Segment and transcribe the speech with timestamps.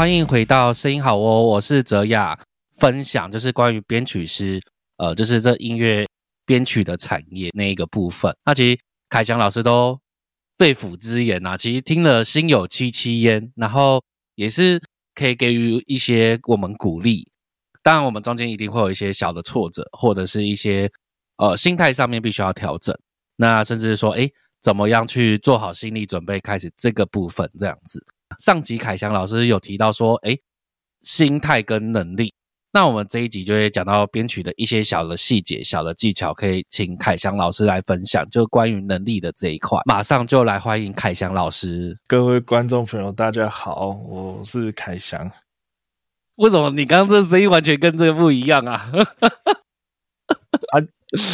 [0.00, 2.34] 欢迎回到声音好哦，我是泽雅，
[2.72, 4.58] 分享就是关于编曲师，
[4.96, 6.06] 呃，就是这音乐
[6.46, 8.34] 编曲的产业那一个部分。
[8.46, 8.80] 那其实
[9.10, 10.00] 凯翔老师都
[10.56, 14.02] 肺腑之言呐，其实听了心有戚戚焉，然后
[14.36, 14.80] 也是
[15.14, 17.30] 可以给予一些我们鼓励。
[17.82, 20.90] 当然，我们中间一定会有一些小的挫折，或者是一些
[21.36, 22.98] 呃心态上面必须要调整。
[23.36, 24.26] 那甚至是说，哎，
[24.62, 28.02] 怎么样去做好心理准备，开始这个部分这样子。
[28.38, 30.36] 上集凯翔老师有提到说，哎，
[31.02, 32.32] 心态跟能力。
[32.72, 39.80] 那我们这一集就会讲到编曲的一些小的细节、小的技巧，可以请凯翔老师来分享，就关于能力的这一块。
[39.86, 41.98] 马上就来欢迎凯翔老师。
[42.06, 45.28] 各位观众朋友，大家好，我是凯翔。
[46.36, 48.90] 为什么你刚刚这声音完全跟这个不一样啊？
[50.72, 50.78] 啊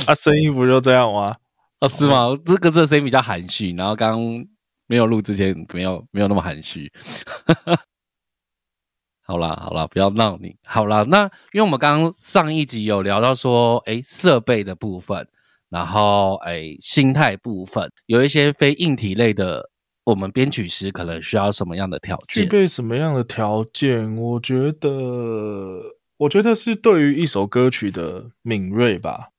[0.06, 1.36] 啊，声音不就这样吗？
[1.80, 2.28] 哦，是吗？
[2.46, 4.18] 这个这声音比较含蓄，然后刚
[4.86, 6.92] 没有录之前没有没有那么含蓄。
[9.28, 10.56] 好啦好啦，不要闹你。
[10.64, 15.26] 好啦，那因为我们刚刚上一集有聊到说，哎，设备的部分，
[15.68, 19.68] 然后哎，心态部分，有一些非硬体类的，
[20.04, 22.44] 我们编曲师可能需要什么样的条件？
[22.44, 24.16] 具备什么样的条件？
[24.16, 24.88] 我觉得，
[26.18, 29.30] 我觉得是对于一首歌曲的敏锐吧。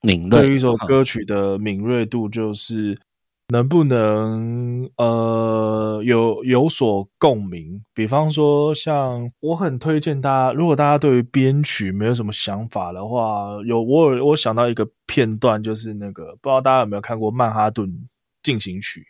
[0.00, 3.00] 敏锐，对于一首歌曲的敏锐度，就是
[3.48, 7.82] 能不能呃有有所共鸣。
[7.94, 18.08] 比方说，像我很推荐大家，如果大家对于编曲没有什么想法的话，有我有我想到一个片段，就是那个不知道大家有没有看过《曼哈顿
[18.42, 19.06] 进行曲》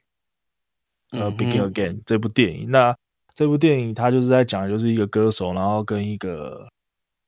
[1.18, 2.70] 呃，《Begin Again》这部电影。
[2.70, 2.96] 那
[3.34, 6.68] 这部电影它就是在讲，就是一个歌手，然后跟一个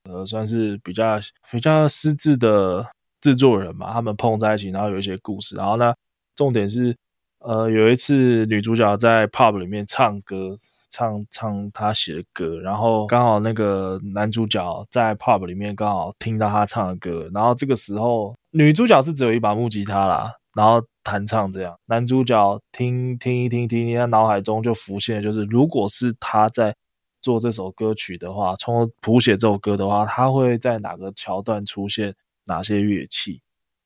[0.05, 1.19] 呃算是比较
[1.51, 2.87] 比较失智的。
[3.21, 5.57] 制作人嘛，他们碰在一起，然后有一些故事。
[5.57, 5.93] 然后呢，
[6.37, 6.97] 重点是，
[7.41, 10.57] 呃，有一次女主角在 pub 里面唱歌，
[10.91, 26.75] 唱唱她写的歌，然后刚好那个男主角在 pub 里面刚好听到她唱的歌，然后这个时候女主角是只有一把木吉他啦，然后弹唱这样，男主角听听一听听，他脑海中就浮现，就是如果是他在
[27.23, 32.15] 做这首歌曲的话，从谱写这首歌的话，他会在哪个桥段出现？
[32.47, 33.43] 哪些乐器？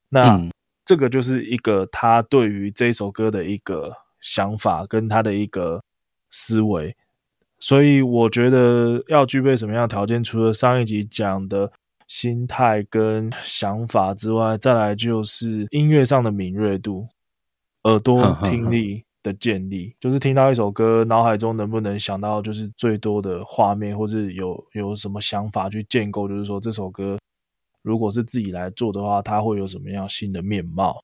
[0.09, 0.41] 那
[0.85, 5.83] 这个就是一个他对于这首歌的一个想法跟他的一个
[6.31, 6.95] 思维，
[7.59, 10.23] 所以我觉得要具备什么样的条件？
[10.23, 11.71] 除了上一集讲的
[12.09, 17.07] 心态跟想法之外，再来就是音乐上的敏锐度、
[17.85, 19.95] 耳朵听力的建立。
[20.01, 26.29] 就是听到一首歌，脑海中能不能想到就是最多的画面，或是有有什么想法去建构？
[26.29, 27.17] 就是说这首歌。
[27.83, 31.03] 如果是自己来做的话，它会有什么样新的面貌？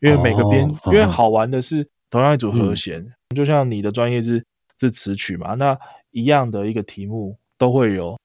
[0.00, 4.44] 因为每个编，因为好玩的是同样一组和弦，就像你的专业是
[4.78, 5.76] 是词曲嘛，那
[6.12, 8.16] 一样的一个题目都会有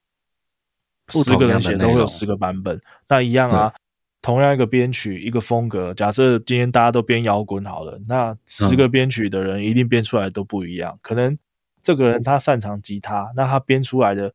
[1.09, 2.79] 十个人写，都会有十个版本。
[3.07, 3.73] 那一样啊，
[4.21, 5.91] 同样一个编曲，一个风格。
[5.95, 10.99] 假设今天大家都编摇滚好了，那十个编曲的人一定编出来都不一样。
[11.01, 11.35] 可能
[11.81, 14.31] 这个人他擅长吉他，那他编出来的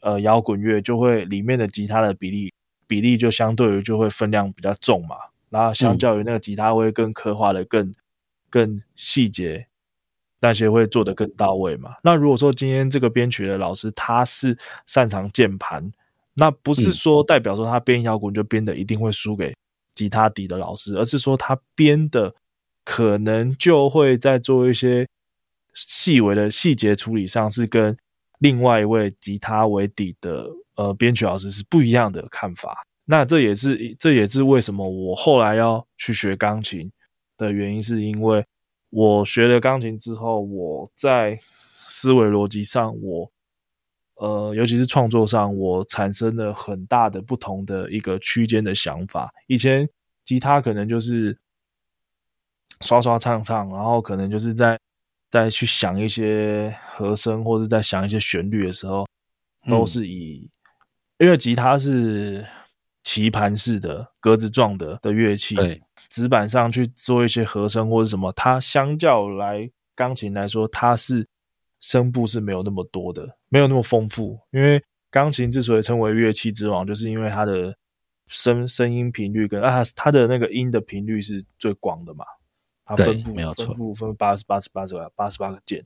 [0.00, 2.53] 呃摇滚乐就会里面的吉他的比例。
[2.86, 5.16] 比例就相对于就会分量比较重嘛，
[5.50, 7.94] 然后相较于那个吉他会更刻画的更
[8.50, 9.66] 更细节，
[10.40, 11.96] 那些会做的更到位嘛。
[12.02, 14.56] 那如果说今天这个编曲的老师他是
[14.86, 15.92] 擅长键盘，
[16.34, 19.54] 那不是说代表说他编摇滚就编的一定会输给
[19.94, 22.34] 吉他底的老师，而是说他编的
[22.84, 25.06] 可能就会在做一些
[25.74, 27.96] 细微的细节处理上是跟
[28.38, 30.48] 另外一位吉他为底的。
[30.76, 36.90] 呃，编曲老师是不一样的看法，那这也是这也是为什么我后来要去学钢琴
[37.36, 38.44] 的原因，是因为
[38.90, 41.38] 我学了钢琴之后，我在
[41.70, 43.30] 思维逻辑上，我
[44.16, 49.32] 呃，尤其是创作上，我产生了很大的不同的一个区间的想法。
[49.48, 49.88] 以前
[50.24, 51.36] 吉他可能就是
[52.80, 54.78] 刷刷唱唱，然后可能就是在
[55.30, 59.06] 在去想一些和声，或者在想一些旋律的时候，
[59.68, 60.48] 都是以
[61.18, 62.44] 因为吉他是
[63.02, 71.26] 棋盘式的格子状的的乐器，对，纸板上去做一些和声或者什么，它相较来钢琴来说，它是
[71.80, 74.38] 声部是没有那么多的，没有那么丰富。
[74.50, 77.76] 因为钢琴之所以称为乐器之王，就是因为它的
[78.26, 82.24] 声声音频率跟啊它的那个音的频率是最广的嘛，
[82.84, 85.84] 它分布分布分八十八十八十八八十八个键。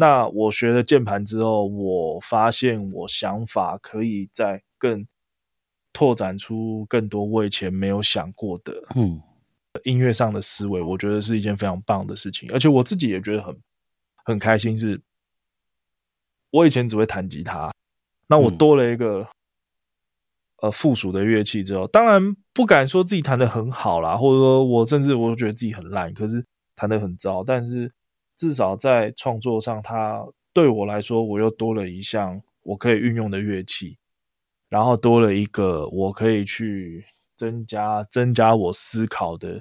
[0.00, 5.06] 那我学了键盘之后，我发现我想法可以在更
[5.92, 9.20] 拓展出更多我以前没有想过的，嗯，
[9.84, 13.54] 音乐上的思维，我觉得是一件非常棒的事情，而且我自己也觉得很
[14.24, 14.98] 很开心，是
[16.50, 17.70] 我以前只会弹吉他，
[18.26, 18.56] 那我嗯。
[18.56, 19.28] 多了一个、
[20.62, 27.92] 呃附属的乐器之后，当然不敢说自己弹的很好啦，或者说我甚至我觉得自己很烂，可是弹的很糟，但是
[28.40, 33.98] 至少在创作上，它对我来说，我又多了一项我可以运用的乐器，
[34.70, 37.04] 然后多了一个我可以去
[37.36, 39.60] 增加增加我思考的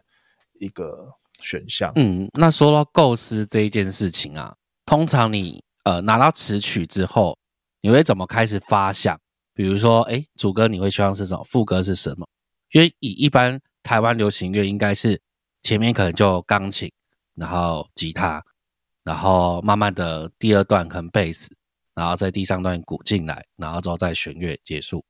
[0.62, 1.12] 一个
[1.42, 1.92] 选项。
[1.98, 4.56] 嗯，那说到构思这一件事情啊，
[4.86, 7.38] 通常你呃拿到词曲之后，
[7.82, 9.20] 你会怎么开始发想？
[9.54, 11.44] 比如说，哎，主歌你会希望是什么？
[11.44, 12.26] 副歌是什么？
[12.72, 15.22] 因为以一般台湾流行乐，应该是
[15.64, 16.90] 前面可能就钢琴，
[17.36, 18.42] 然后吉他，
[19.04, 21.50] 然后慢慢的第二段可能贝斯，
[21.96, 25.04] 然后在第三段鼓进来，然后之后再弦乐结束。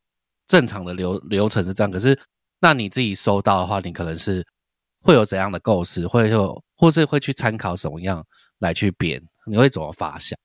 [0.48, 2.20] 正常的流流程是这样，可是
[2.60, 4.46] 那你自己收到的话，你可能是
[5.02, 8.26] 会有怎样的构思，会有或是会去参考什么样
[8.60, 9.22] 来去编？
[9.46, 10.38] 你会怎么发想？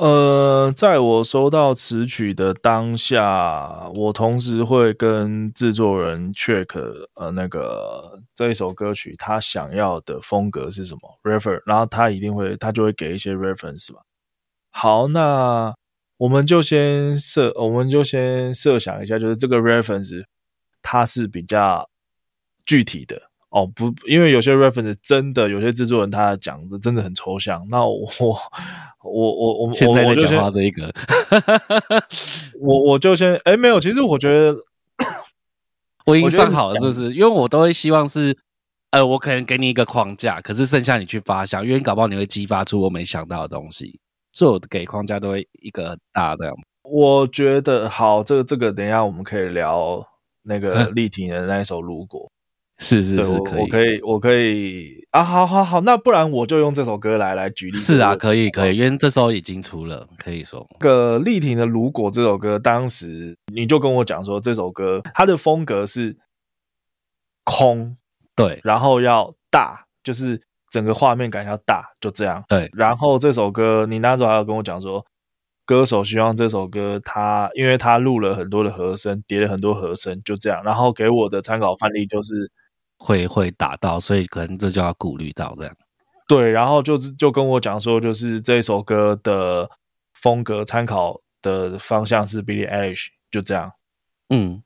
[0.00, 6.66] 呃，在我收到词曲的当下，我同时会跟制作人 check
[7.14, 8.00] 呃那个
[8.34, 14.00] 这一首歌曲他想要的风格是什么 refer，然后他一定会他就会给一些 reference 嘛。
[14.70, 15.74] 好，那
[16.16, 20.24] 我们就先设我们就先设想一下，就是这个 reference
[20.80, 21.90] 它是比较
[22.64, 23.20] 具体的
[23.52, 28.34] 哦，不，因为有些 reference 真的有些制作人他讲的真的很抽象，那我我
[29.12, 30.90] 我我现在在讲话这一个，
[32.58, 34.56] 我我就先哎没有，其实我觉得
[36.06, 37.12] 我已经算好了，是不是？
[37.12, 38.34] 因为我都会希望是，
[38.92, 44.00] 呃，我可能给你一个框架，可是剩下你去发想，因为你搞不好你会激发出我没想到的东西，
[44.32, 46.54] 所以我给框架都会一个很大这样。
[46.84, 50.02] 我觉得好，这个这个等一下我们可以聊
[50.42, 52.22] 那个嗯丽婷的那一首《如果》。
[52.82, 57.78] 是是是，我可以，我可以，我可以啊，好好好，那不然我就用这首歌来来举例。
[57.78, 66.16] 是啊，可以可以，因为这时候已经出了，可以说，个丽婷的《如果》这首歌，当时你就跟我讲说，这首歌它的风格是
[67.44, 67.96] 空，
[68.34, 72.42] 对然后要大，就是整个画面感要大，就这样。
[72.48, 75.06] 对，然后这首歌，你那时候还有跟我讲说，
[75.64, 80.60] 歌手希望这首歌他，因为他录了很多的和声，叠了很多和声，就这样。
[80.64, 82.50] 然后给我的参考范例就是，
[83.02, 85.76] 会会打到，所以可能这就要顾虑到这样。
[86.28, 89.68] 对，然后就是就跟我讲说，就是这首歌的
[90.14, 93.72] 风格参考的方向是 Billie Eilish，就这样。
[94.30, 94.62] 嗯，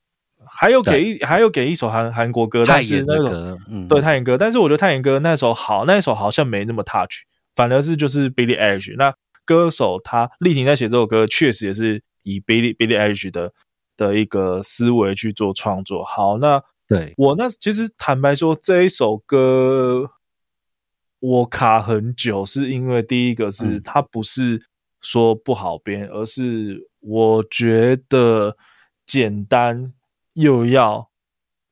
[0.47, 7.23] 还有给一还有给一首韩韩国歌，太但是严那首的歌，嗯，对泰妍歌，但是我觉得泰妍歌那首好，那首好像没那么 touch，
[7.55, 8.94] 反而是就是 Billie Eilish。
[8.97, 13.53] 那歌手他丽婷在写这首歌，确实也是以 Billie Billie Eilish 的
[13.97, 16.05] 的一个思维去做创作。
[16.05, 20.09] 好，那对，我那其实坦白说，这一首歌
[21.19, 24.61] 我卡很久，是因为第一个是嗯它不是
[25.00, 28.56] 说不好编，而是我觉得
[29.05, 29.93] 简单
[30.35, 31.11] 又要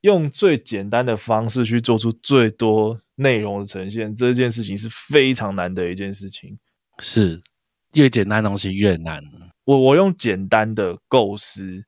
[0.01, 6.59] 用最简单的方式去做出最多内容的呈现，这件事情是非常难的一件事情。
[6.99, 7.43] 是
[7.95, 9.23] 越简单的东西越难。
[9.65, 11.85] 我我用简单的构思，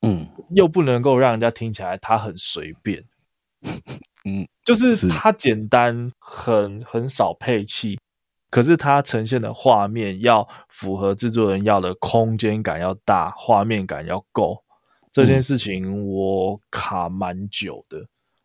[0.00, 3.04] 嗯，又不能够让人家听起来他很随便，
[4.24, 4.94] 嗯，就是。
[4.94, 7.98] 是它简单，很很少配器，
[8.50, 14.62] 可是它呈现的画面要符合制作人要的空间感要大，画面感要够，
[15.10, 17.98] 这件嗯事情我卡蛮久的。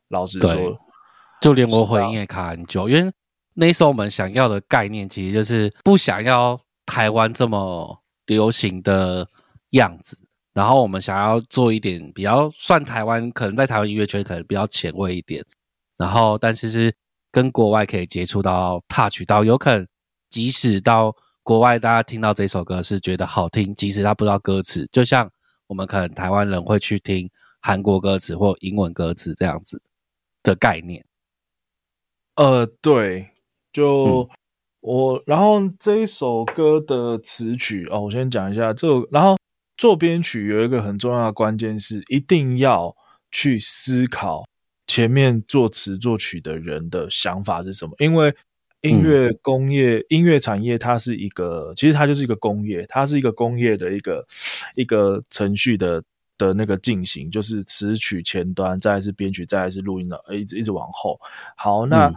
[0.10, 0.80] 老实说，
[1.42, 3.12] 就连我回应也卡很久，因为
[3.54, 9.28] 那时候我们想要的概念其实就是不想要台湾这么流行的
[9.72, 10.18] 样子，
[10.58, 15.46] 然后我们想要做一点比较算台湾，可能在台湾音乐圈可能比较前卫一点，
[15.98, 16.92] 然后但是是
[17.32, 19.88] 跟国外可以接触到 touch 到，有可能
[20.30, 25.32] 即使到国外大家听到这首歌是觉得好听，即使他不知道歌词，就像
[25.68, 27.30] 我们可能台湾人会去听
[27.62, 29.80] 韩国歌词或英文歌词这样子
[30.42, 31.06] 的概念。
[32.34, 33.30] 呃，对，
[33.72, 34.28] 就、
[34.80, 39.38] 我，然后这一首歌的词曲哦，我先讲一下这首，然后
[39.78, 42.96] 做编曲有一个很重要的关键是，一定要
[43.32, 44.46] 去思考
[44.88, 48.34] 前面作词作曲的人的想法是什么，因为
[48.82, 54.26] 音乐工业、音乐产业它是一个，其实它就是一个工业，它是一个工业的一个
[54.76, 56.04] 一个程序的。
[56.40, 61.20] 的那个进行就是词曲前端，再来是编曲，再来是录音的，一直一直往后。
[61.56, 62.10] 好，那、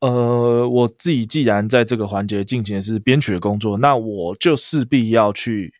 [0.00, 5.72] 嗯呃，我自己既然在这个环节进行的是编曲的工作，那我就势必要去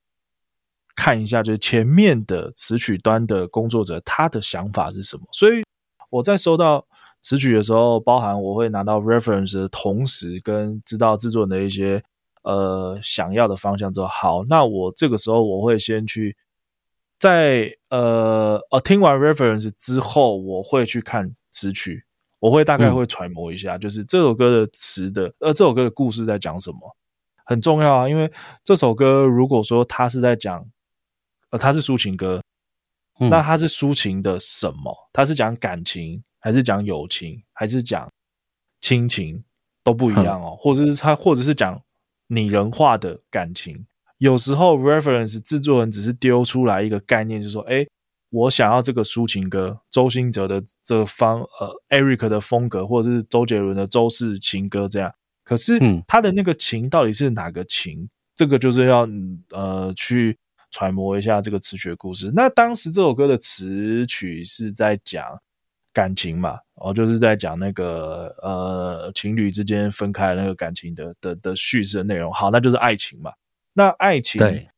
[0.97, 5.23] 看一下，就是前面的词曲端的工作者他的想法是什么。
[5.31, 5.63] 所以
[6.11, 6.85] 我在收到
[7.21, 12.03] 词曲的时候，包含我会拿到 reference 的同时，跟知道制作人的一些
[12.43, 16.37] 呃想要的方向之后，好，那我这个时候我会先去
[17.19, 22.05] 在呃呃听完 reference 之后，我会去看词曲，
[22.39, 26.97] 我会大概会揣摩一下，就是这首歌的词的呃这首歌的故事在讲什么，
[27.45, 28.31] 很重要啊，因为
[28.63, 30.65] 这首歌如果说它是在讲
[31.51, 32.41] 呃它是抒情歌。
[33.19, 34.95] 那它是抒情的什么？
[35.11, 38.07] 它是讲感情，还是讲友情，还是讲
[38.83, 39.43] 亲情，
[39.83, 40.55] 都不一样哦。
[40.61, 41.81] 或者是他，或者是讲
[42.27, 43.87] 拟人化的感情。
[44.19, 47.87] 有时候 reference 制作人只是丢出来一个概念，就是说，哎，
[48.29, 55.11] 我想要这个抒情歌，周兴哲的这方，呃，Eric 的风格，或者是周杰伦的周氏情歌这样。
[55.43, 58.07] 可是他的那个情到底是哪个情？
[58.37, 59.09] 这个就是要
[59.53, 60.37] 呃去。
[60.77, 62.31] 揣摩一下这个词曲的故事。
[62.35, 65.25] 那当时这首歌的词曲是在讲
[65.95, 66.59] 感情嘛？
[66.75, 72.31] 哦，就是在讲那个呃情侣之间分开那个感情的的的叙事的内容。
[72.31, 73.33] 好，那就是爱情嘛。
[73.73, 74.69] 那爱情对，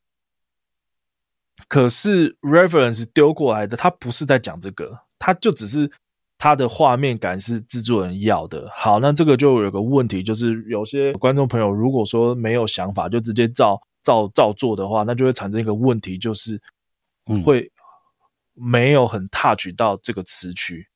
[1.66, 5.90] 可是 reference 丢过来的，他不是在讲这个，他就只是
[6.36, 8.70] 他的画面感是制作人要的。
[8.72, 13.82] 好，那这个就有个问题，就是有些观众朋友如果说没有想法，就直接照。
[14.08, 16.58] 照照做的话，那就会产生一个问题，就是
[17.44, 17.70] 会
[18.54, 20.86] 没有很 touch 到这个词曲，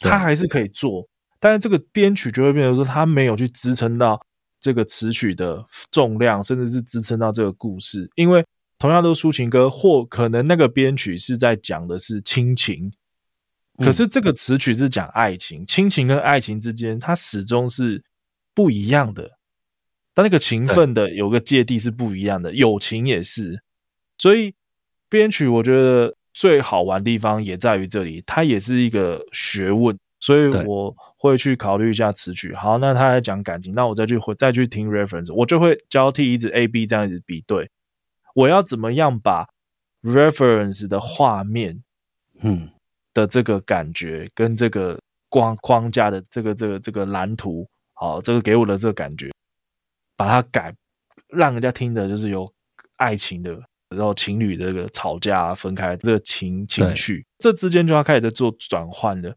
[0.00, 1.06] 它还是可以做，
[1.38, 4.18] 但是这个编曲就会变成说，它没有去支撑到
[4.58, 8.10] 这个词曲的重量，甚至是支撑到这个故事。
[8.14, 8.42] 因为
[8.78, 12.90] 同样都是抒情歌，或可能那个编曲是在讲的是亲情，
[13.78, 18.02] 可是这个词曲是讲爱情，亲情跟爱情之间，它始终是
[18.54, 19.30] 不一样的。
[20.14, 23.60] 但那个情分的有个芥蒂是不一样的，友情也是，
[24.16, 24.54] 所以
[25.08, 32.54] 编曲我觉得最好玩的地方也在于这里，它也是一个学问，所以我会去考虑一下词曲。
[32.54, 37.68] 好，那他在讲感情，那我再去回再去听 reference，我就会交替一直 A B 这样子比对，
[38.34, 39.48] 我要怎么样把
[40.02, 41.82] reference 的画面，
[42.40, 42.70] 嗯
[43.12, 49.30] 的这个感觉跟这个框框架的这个这个这个蓝图，好，这个给我的这个感觉。
[50.16, 50.74] 把它改，
[51.28, 52.52] 让人家听的就是有
[52.96, 53.50] 爱情的，
[53.88, 59.34] 然后情侣的这个吵架分开这个情情绪，这之间就要开始在做转换了。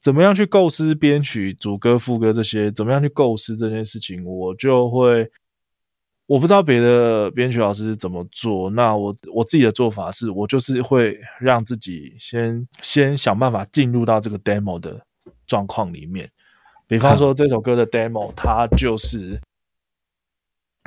[0.00, 2.70] 怎么样去构思编曲、主歌、副歌这些？
[2.72, 4.24] 怎么样去构思这件事情？
[4.24, 5.30] 我就会，
[6.26, 8.70] 我不知道别的编曲老师怎么做。
[8.70, 14.98] 那我我自己的做法是，我就是会让自己先先想办法进入到这个 demo 的
[15.46, 16.30] 状况里面。
[16.86, 19.38] 比方说这首歌的 demo，它就是。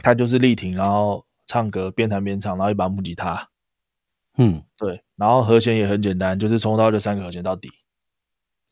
[0.04, 3.50] 他就是力挺，然后唱歌边弹边唱，然后一把木吉他，
[4.38, 7.72] 嗯，对，然后和弦也很简单，就是从头到就三个和弦到底。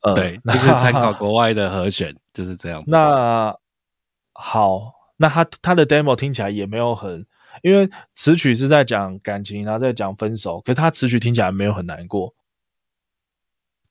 [0.02, 2.84] 呃，对， 就是参考国外的和弦，就是这样。
[2.86, 3.56] 那
[4.34, 7.26] 好，那他他的 demo 听起来也没有很，
[7.62, 12.34] 因为词曲是在讲感情，然后在讲分手，可是他词曲听起来没有很难过。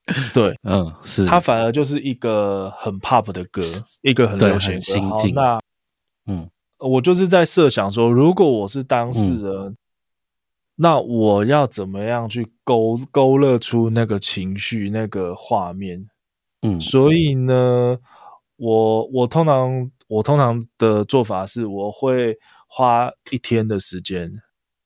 [0.33, 3.61] 对，嗯，是，他反而就是一个很 pop 的歌，
[4.03, 5.15] 一个很流行歌。
[5.33, 5.59] 那，
[6.27, 6.47] 嗯。
[6.81, 9.77] 我就是在设想说，如果我是当事人，
[10.75, 16.07] 那我要怎么样去勾勾勒出那个情绪、那个画面？
[16.63, 17.97] 嗯，所以呢，
[18.57, 22.35] 我我通常我通常的做法是，我会
[22.67, 24.31] 花一天的时间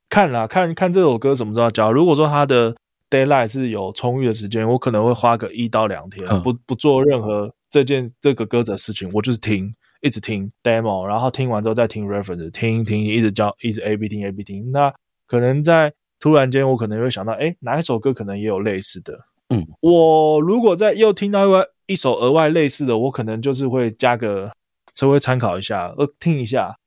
[0.09, 1.91] 看啦，看看这首歌什么时候交。
[1.91, 2.75] 如果说他的
[3.09, 9.73] d a y l i g h t 是有充裕的时间，我可能会花个一到两天，不不做任何这件这个歌的事情，我就是听。
[10.05, 14.71] 一直听 demo，然后听完之后再听 reference，听听一直教，一直 A B 听 A B 听。
[14.71, 14.93] 那
[15.25, 19.19] 可能在突然间，我可能会想到，哎，哪一首歌可能也有类似的？
[19.49, 24.51] 嗯，我如果在又听到外一首额外类似的，我可能就是会加个
[24.93, 26.77] 稍微参考一下，呃，听一下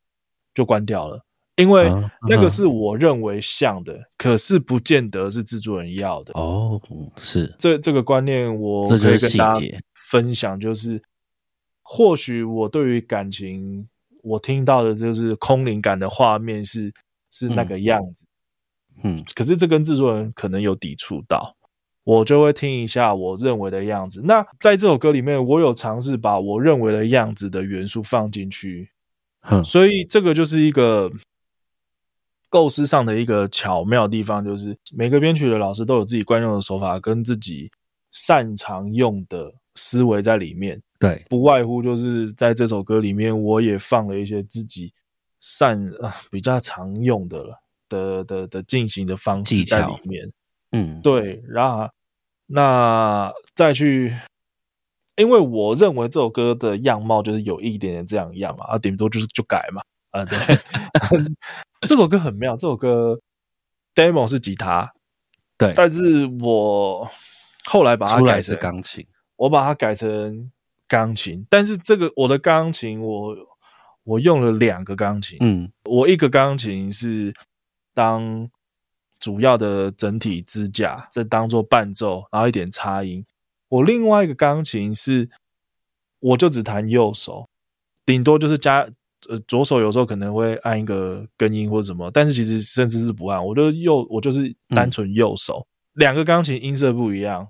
[0.54, 1.20] 就关掉了，
[1.56, 1.90] 因为
[2.28, 6.32] 那个是我认为像的，可是不见得是制作人要的。
[6.34, 6.80] 哦，
[7.16, 9.60] 是这这个观念，我可以跟大家
[10.08, 11.02] 分享，就是。
[11.90, 13.88] 或许我对于感情，
[14.22, 16.92] 我听到的就是空灵感的画面是
[17.30, 18.26] 是那个样子，
[19.02, 21.56] 嗯，可是这跟制作人可能有抵触到，
[22.04, 24.20] 我就会听一下我认为的样子。
[24.22, 28.90] 那在这首歌里面，我有尝试把我认为的样子的元素放进去，
[29.64, 31.10] 所以这个就是一个
[32.50, 37.70] 构思上的一个巧妙地方，就是每个编曲的老师都有自己惯用的手法跟自己
[38.10, 40.82] 擅长用的思维在里面。
[40.98, 44.92] 对，不外乎就是在这首歌里面，我也放了一些自己
[45.40, 50.32] 善啊比较常用的了的的的进行的方式在里面。
[50.72, 51.88] 嗯，对，然后
[52.46, 54.14] 那再去，
[55.16, 59.80] 因为我认为这首歌的样貌就是有一点点这样样嘛，啊，顶多就是就改嘛。
[60.10, 60.38] 啊，对，
[61.86, 63.20] 这首歌很妙，这首歌
[63.94, 64.90] demo 是吉他，
[65.56, 67.08] 对，但是我
[67.66, 70.50] 后来把它改成钢琴，我把它改成
[70.88, 73.36] 钢琴，但是这个我的钢琴我
[74.04, 77.32] 我用了两个钢琴，嗯，我一个钢琴是
[77.94, 78.48] 当
[79.20, 83.24] 主要的整体支架，这当做伴奏，然后一点插音。
[83.68, 85.28] 我另外一个钢琴是，
[86.20, 87.46] 我就只弹右手，
[88.06, 88.88] 顶多就是加
[89.28, 95.66] 呃左手有时候可能会按一个根音或者什么，但是其实甚至是不按，我就右我就是单纯右手。
[95.92, 97.46] 两个钢琴音色不一样，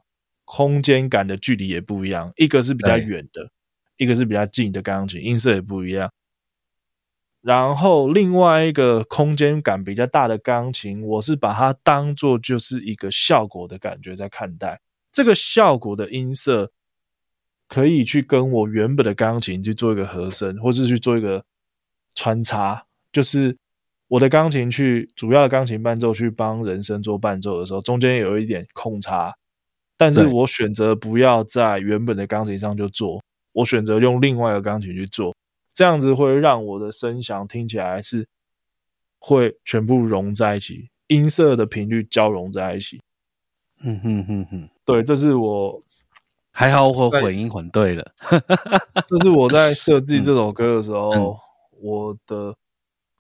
[0.51, 3.51] 空间感的距离也不一样，一个是比较远的，
[3.99, 6.11] 一个是比较近的钢琴，音色也不一样。
[7.43, 14.81] 然后另外一个空间感比较大的钢琴，我是把它当做就是一个效果的感觉在看待。
[15.13, 16.73] 这个效果的音色
[17.69, 21.45] 可以去跟我原本的钢琴去做一个和声，或是去做一个
[22.15, 22.87] 穿插。
[23.13, 23.59] 就是
[24.09, 29.35] 我的钢琴去主要的钢琴伴奏去帮人声做伴奏的时候，中间有一点空差，
[29.99, 33.21] 但是我选择不要在原本的钢琴上就做，
[33.53, 35.35] 我选择用另外一个钢琴去做，
[35.75, 38.27] 这样子会让我的声响听起来是
[39.19, 43.01] 会全部融在一起，音色的频率交融在一起。
[43.81, 45.83] 嗯哼哼哼，对，这是我
[46.51, 48.13] 还好我混音混对了，
[49.07, 49.73] 这是我在。
[49.79, 51.39] 设计这首歌的时候
[51.81, 52.55] 我的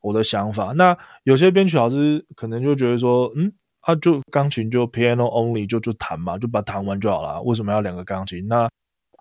[0.00, 0.72] 我的想法。
[0.72, 8.46] 那有些编曲老师可能就觉得说，嗯，他就钢琴就 piano only 就就弹嘛，就把弹完就好了，为什么要两个钢琴？
[8.46, 8.68] 那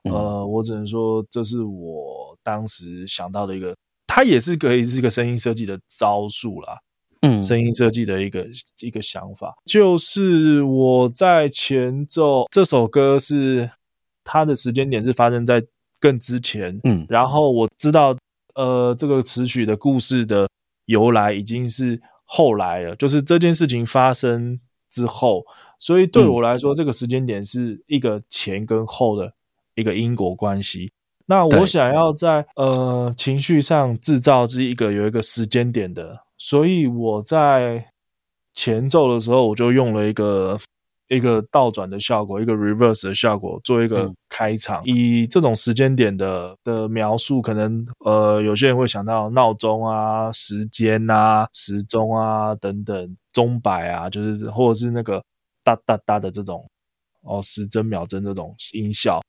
[0.04, 6.78] 呃，我只能说这是我当时想到的一个，它也是可以是一个声音设计的招数啦。
[7.22, 8.48] 嗯，声音设计的一个
[8.80, 13.70] 一个想法，就是我在前奏这首歌是
[14.24, 15.65] 它的时间点是发生在
[16.00, 18.15] 更之前，嗯，然后我知道，
[18.54, 20.48] 呃，这个词曲的故事的
[20.86, 24.60] 由来已经是后来了，就是这件事情发生
[24.92, 25.44] 之后，
[25.80, 29.34] 所以对我来说，这个时间点是一个前跟后的
[29.76, 30.92] 一个因果关系。
[31.26, 36.20] 那我想要在呃情绪上制造这一个有一个时间点的。
[36.38, 37.92] 所以我在
[38.54, 40.60] 前奏的时候，我就用了一个
[41.10, 44.82] 一个倒转的效果，一个 reverse 的效果，做一个开场。
[44.86, 55.24] 以这种时间点的的描述，可能呃有些人会想到闹钟啊、时间啊、时钟啊等等钟摆啊，就是或者是那个
[55.63, 56.70] 哒哒哒的这种
[57.22, 59.22] 哦时针秒针这种音效。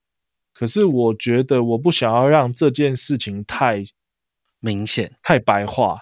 [0.52, 3.84] 可是我觉得我不想要让这件事情太
[4.58, 6.00] 明显、太白话。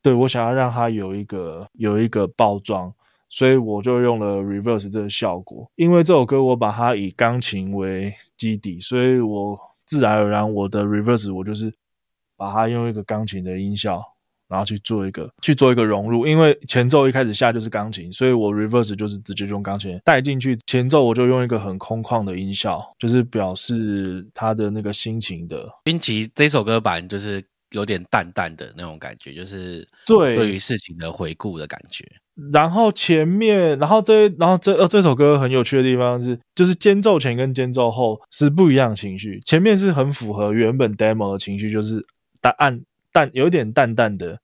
[0.00, 2.94] 对我想要让它有一个有一个爆撞，
[3.28, 5.70] 所以我就用了 reverse 这个效果。
[5.76, 11.72] 因为这首歌我把它以钢琴为基底，所以我自然而然我的 reverse 我就是
[12.36, 14.02] 把它用一个钢琴的音效，
[14.48, 16.26] 然后去做一个去做一个融入。
[16.26, 20.56] 因为前奏一开始下就是钢琴，所以我 reverse 就是直接用钢琴带进去。
[20.66, 25.68] 前奏我就用一个很空旷的音效，就是表示他的那个心情的。
[25.84, 27.44] 滨崎这首歌版就是。
[27.72, 32.06] 有点淡淡的那种感觉，就是对对于事情的回顾的感觉。
[32.52, 39.40] 然后前面，然后这，然后这呃这首歌很有趣的地方是，就是间奏前跟间奏后是不一样的情绪。
[39.40, 42.06] 前面是很符合原本 demo 的情绪，就是
[42.42, 44.38] 淡暗淡有点淡淡的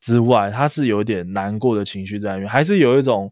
[0.00, 3.30] 之外，它是有点难过的情绪在里面，还是有一种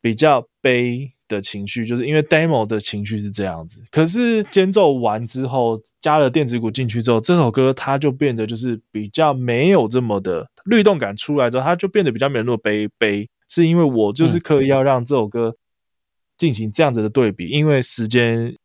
[0.00, 1.12] 比较悲。
[1.28, 15.54] 的情绪就是因为 demo 的情绪是这样子，可是间奏完之后加了电子鼓进去之后，这首歌它就变得就是比较没有这么的律动感出来之后，它就变得比较没有那么悲悲，是因为我就是刻意要让这首歌
[16.36, 18.56] 进行这样子的对比，因为时间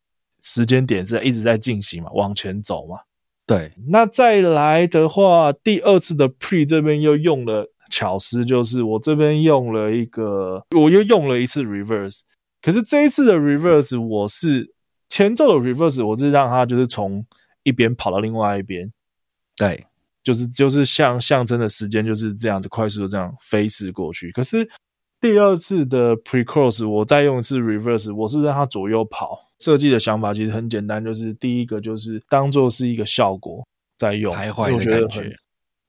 [0.42, 2.98] 时间点是一直在进行嘛，往前走嘛。
[3.46, 12.22] 对，那再来的话，第二次的 pre 这边又用了巧思，就是我这边用了一个，我又用了一次 reverse。
[12.64, 14.74] 可是这一次的 reverse，我是
[15.10, 17.24] 前奏的 reverse，我是让它就是从
[17.64, 18.90] 一边跑到另外一边，
[19.58, 19.86] 对，
[20.24, 24.32] 就是就是像象征的时间就是这样子快速的这样飞逝过去。
[24.32, 24.66] 可是
[25.20, 29.38] 第二次的 pre cross，我再用一次 reverse，我是让它左右跑。
[29.60, 35.36] 设计的想法其实很简单，就是第一个就是当做是一个效果在用，徘徊的感觉，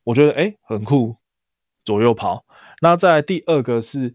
[0.03, 1.15] 我觉得哎很酷，
[1.85, 2.45] 左右跑。
[2.83, 4.13] 那在第二个是。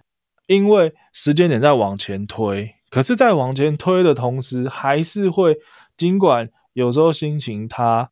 [0.50, 5.56] 因为时间点在往前推，可是，在往前推的同时，还是会
[5.96, 8.10] 尽管有时候心情它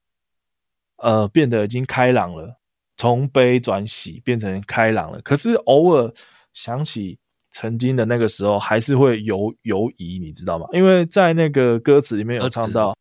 [0.98, 2.60] 呃变得已经开朗了，
[2.96, 6.14] 从悲转喜变成开朗了，可是偶尔
[6.54, 7.18] 想起
[7.50, 10.68] 曾经的那个时候，还是会犹犹疑，你知道吗？
[10.74, 12.96] 因为在那个歌词里面有唱到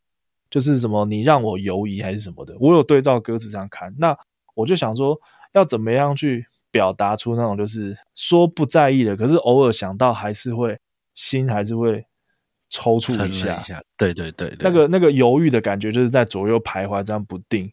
[0.49, 4.17] 就是什么你让我犹疑还是什么的，我有对照歌词上看，那
[4.55, 5.15] 我就想说
[5.53, 10.79] 要怎么样去表达出那种就是说不在意的，可是偶尔想到还是会
[11.15, 12.05] 心还是会
[12.69, 17.71] 抽搐一下，了一下，对对对对，那个那个犹豫的感觉，就是在左右徘徊，这样不定。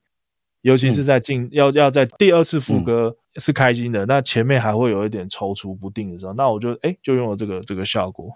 [0.62, 8.32] 尤其是在进、要要在第二次副歌是开心的，那前面还会有一点踌躇不定的时候，那我就哎就用了这个这个效果，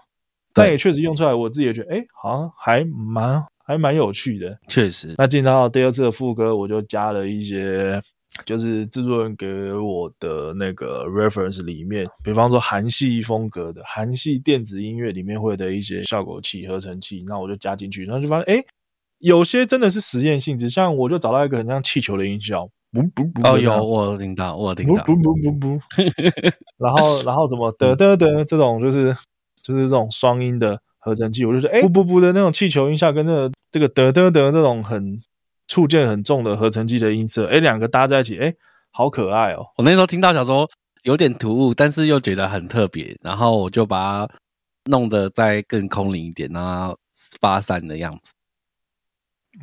[0.52, 4.58] 但也确实用出来，我自己也觉得哎好像还蛮还蛮有趣的。
[4.68, 7.98] 确实，那进到第二次的副歌，我就加了一些，
[8.46, 18.64] 就是制作人给我的那个 reference 里面，比方说韩系风格的韩系电子音乐里面会的一些效果器、合成器，那我就加进去，然后就发现，哎，
[19.18, 25.74] 有些真的是实验性质，像我就找到一个很像气球的音效，不不不，哦，有我有听到，我听到，不不不不。
[25.74, 25.80] 不，
[26.78, 29.14] 然后然后怎么 得得得这种就是
[29.62, 35.20] 就是这种双音的合成器，我就说，哎，不不不的那种气球音效跟这个这个得得得这种很
[35.68, 38.52] 触键很重的合成器的音色，哎，两个搭在一起，哎，
[38.90, 39.64] 好可爱哦！
[39.76, 40.68] 我那时候听到想说
[41.02, 44.34] 有点突兀，但是又觉得很特别，然后我就把它
[44.86, 46.98] 弄得再更空灵一点，然后
[47.40, 48.32] 发散的样子，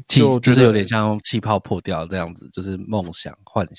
[0.08, 3.78] 气就就是有点像气泡破掉这样子，就是梦想幻想。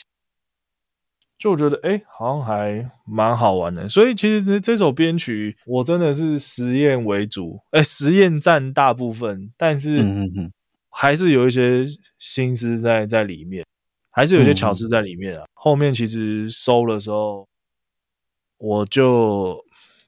[1.38, 3.86] 就觉得哎，好像还蛮好玩的。
[3.86, 10.52] 所以其实这这首编曲我真的是实验为主，哎，实验占大部分，但是嗯嗯嗯，
[10.98, 11.85] 还是有一些
[12.18, 13.66] 心思在在里面，
[14.09, 15.44] 还是有一些巧思在里面啊。
[15.52, 17.46] 后面其实收的时候，
[18.56, 19.62] 我就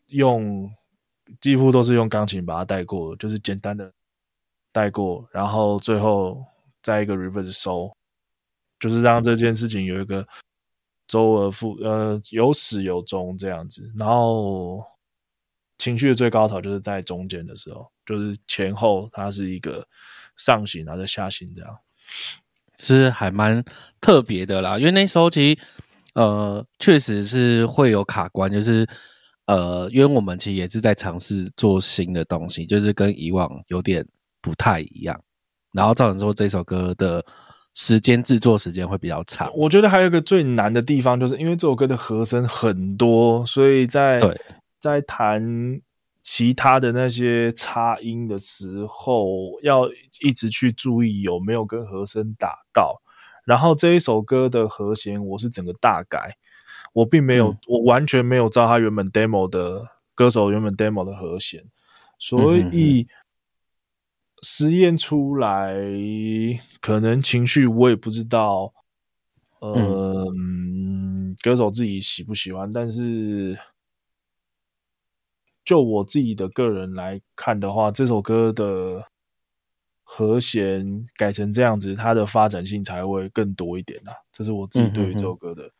[0.06, 0.72] 用
[1.42, 3.92] 几乎都是用钢琴把它带过，就是简单的
[4.72, 6.42] 带过，然后最后
[6.80, 7.94] 再一个 reverse 收，
[8.80, 10.26] 就是让这件事情有一个
[11.06, 13.92] 周而复呃有始有终这样子。
[13.98, 14.82] 然后
[15.76, 19.86] 情绪的最高潮就是在中间的时候，就是前后它是一个
[20.38, 21.70] 上行然后再下行这样。
[22.78, 23.62] 是还蛮
[24.00, 25.60] 特别的啦，因为那时候其实
[26.14, 28.88] 呃确实是会有卡关，就是
[29.46, 34.06] 呃因为我们其实也是在尝试做新的东西，就是跟以往有点
[34.40, 35.20] 不太一样，
[35.72, 37.24] 然后造成说这首歌的
[37.74, 39.50] 时间制作时间会比较长。
[39.54, 44.18] 我觉得还有一个最难的地方，就是因为这首歌的和声很多，所以在
[44.80, 45.42] 在弹
[46.30, 49.88] 其他的那些插音的时候，要
[50.20, 53.00] 一直去注意有没有跟和声打到。
[53.46, 56.36] 然后这一首歌的和弦，我是整个大改，
[56.92, 57.58] 我并没有，嗯。
[57.66, 61.64] 我完全没有照他原本 demo 的歌手原本 demo 的和弦，
[62.18, 63.08] 所嗯以
[64.42, 65.74] 实验出来
[66.82, 68.74] 可能情绪我也不知道，
[69.60, 73.58] 呃，嗯歌手自己喜不喜欢，但是
[75.68, 79.04] 就我自己的个人来看的话，这首歌的
[80.02, 84.12] 和弦改成这样子，它的发展性才会更多一点啊。
[84.32, 85.70] 这是我自己对于这首歌的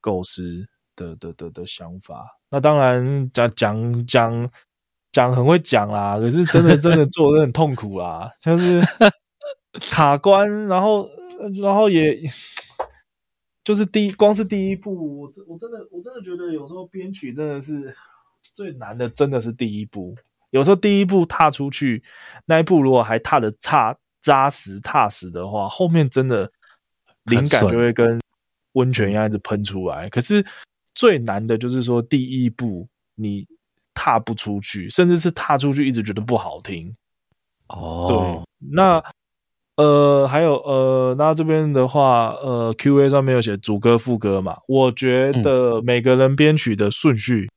[0.00, 2.24] 构思的的的的想法。
[2.50, 4.50] 那当然讲讲讲
[5.10, 8.80] 讲很会讲啦，可是真的真的做的很痛苦啦，就是
[9.90, 11.10] 卡关，然后
[11.60, 12.16] 然后也
[13.64, 17.92] 就是第一，光是第一步，我真我真的我真的觉得有时候编曲真的是
[18.52, 20.14] 最难的，真的是第一步。
[20.50, 22.02] 有时候第一步踏出去，
[22.44, 26.50] 那一步如果还踏的差扎实踏实的话，后面真的
[27.24, 28.20] 灵感就会跟
[28.72, 30.08] 温泉一样一直喷出来。
[30.10, 30.44] 可是
[30.94, 33.46] 最难的就是说第一步你
[33.94, 36.94] 踏不出去，甚至是踏出去一直觉得不好听。
[37.68, 39.02] 哦，那
[39.76, 44.58] 呃，还有呃，那这边的话，呃，Q&A 上面有写主歌副歌嘛？
[44.68, 47.48] 我觉得每个人编曲的顺序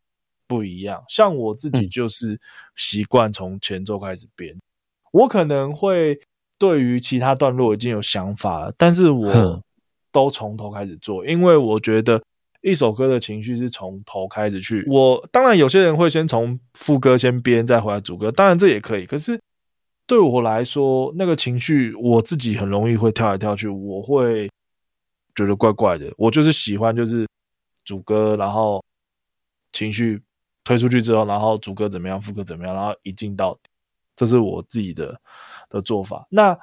[0.47, 2.39] 不一样，像我自己嗯就是
[2.75, 4.55] 习惯从前奏开始编，
[5.12, 6.19] 我可能会
[6.58, 9.63] 对于其他段落已经有想法了，但是我
[10.12, 12.21] 都从头开始做，因为我觉得
[12.62, 14.86] 一首歌的情绪是从头开始去。
[14.88, 19.39] 我当然有些人会先从副歌先编，再回来主歌，当然这也可以，可是。
[20.08, 24.47] 对我来说，那个情绪我自己很容易会跳来跳去，我会
[25.34, 26.13] 觉得怪怪的。
[26.15, 27.27] 我就是喜欢就是
[27.84, 28.86] 主歌，然后
[29.71, 30.21] 情绪
[30.65, 33.69] 推出去之后，然后主歌怎么样，副歌怎么样，然后一进到底，
[34.17, 35.17] 这是我自己的
[35.69, 36.28] 的做法。
[36.30, 36.58] 那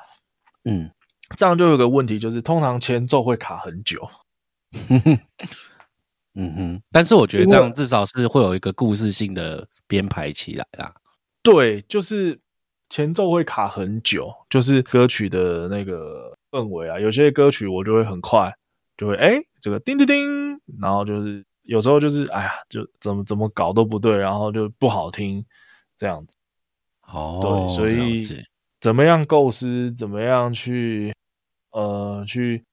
[0.65, 0.91] 嗯，
[1.37, 4.07] 这样就有个问题，就是通常前奏会卡很久。
[6.35, 10.95] 嗯哼，但是我觉得这样至少是会有一个故事性的编排起来啦。
[11.43, 12.41] 对，就是
[12.89, 16.99] 前奏会卡很久，就是歌曲的那个氛围啊。
[16.99, 18.51] 有些歌曲我就会很快，
[18.97, 25.45] 就会哎这个叮叮叮，然后就是有时候就是哎呀，就怎么怎么搞都不对，然后就不好听
[25.97, 26.37] 这样子。
[27.07, 28.21] 哦，对，所以
[28.81, 31.15] 怎么样构思，怎么样去
[31.71, 32.65] 呃去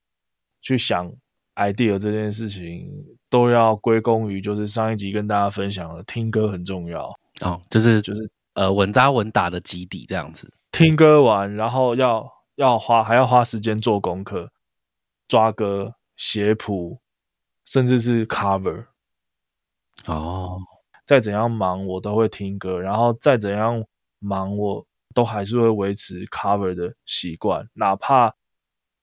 [0.62, 1.12] 去想
[1.56, 2.90] idea 这件事情，
[3.30, 7.10] 都要归功于就是上一集跟大家分享的听歌很重要
[7.42, 10.52] 哦，就是就是呃稳扎稳打的基底这样子。
[10.72, 14.52] 听歌完，然后要要花还要花时间做功课，
[15.28, 17.00] 抓歌、写谱，
[17.70, 18.84] 甚至是 cover。
[20.08, 20.60] 哦，
[21.06, 23.84] 再怎样忙，我都会听歌，然后再怎样
[24.18, 28.34] 忙，我都还是会维持 cover 的习惯，哪怕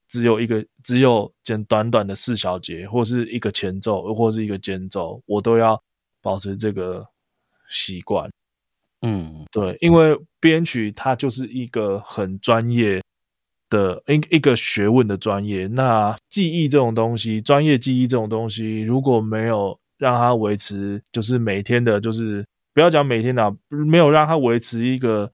[0.08, 5.80] 只有一个只有简短短的四小节，或是一个前奏，或是一个间奏，我都要
[6.20, 7.06] 保持这个
[7.68, 8.28] 习惯。
[9.02, 13.00] 嗯，对，因为编曲它就是一个很专业
[13.68, 15.66] 的一一个学问的专业。
[15.66, 25.30] 那记忆这种东西，专业记忆这种东西，如果没有让它维持，就是每天的，就是不要讲每天的，没有让它维持一个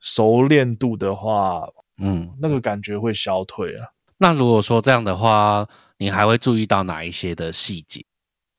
[0.00, 1.62] 熟练度的话，
[2.02, 3.86] 嗯，那个感觉会消退啊。
[4.18, 5.66] 那如果说这样的话，
[5.98, 8.04] 你还会注意到哪一些的细节？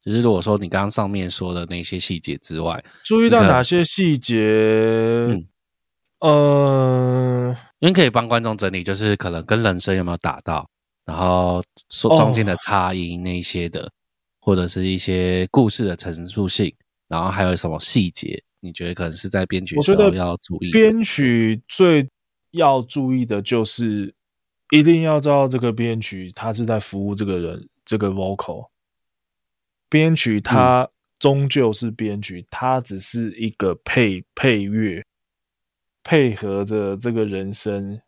[0.05, 4.37] 就是如果说你刚刚上面说的那些细节之外，注意到哪些细节？
[5.29, 5.45] 嗯，
[6.23, 10.65] 呃，因为可以帮观众整理，就是可能跟人声有没有打到，
[11.03, 13.91] 然后说中间的差音那些的，
[14.39, 16.73] 或者是一些故事的陈述性，
[17.09, 20.71] 然后还有什么细节，你觉得可能是在编曲时候要注意？
[20.71, 22.07] 编曲最
[22.51, 24.15] 要注意的就是
[24.71, 28.69] 一定要知道这个编曲，它是在服务这个人，这个 vocal。
[29.89, 30.87] 编曲它
[31.19, 35.03] 终究是编曲，它只是一个配配乐，
[36.03, 37.99] 配合着这个人声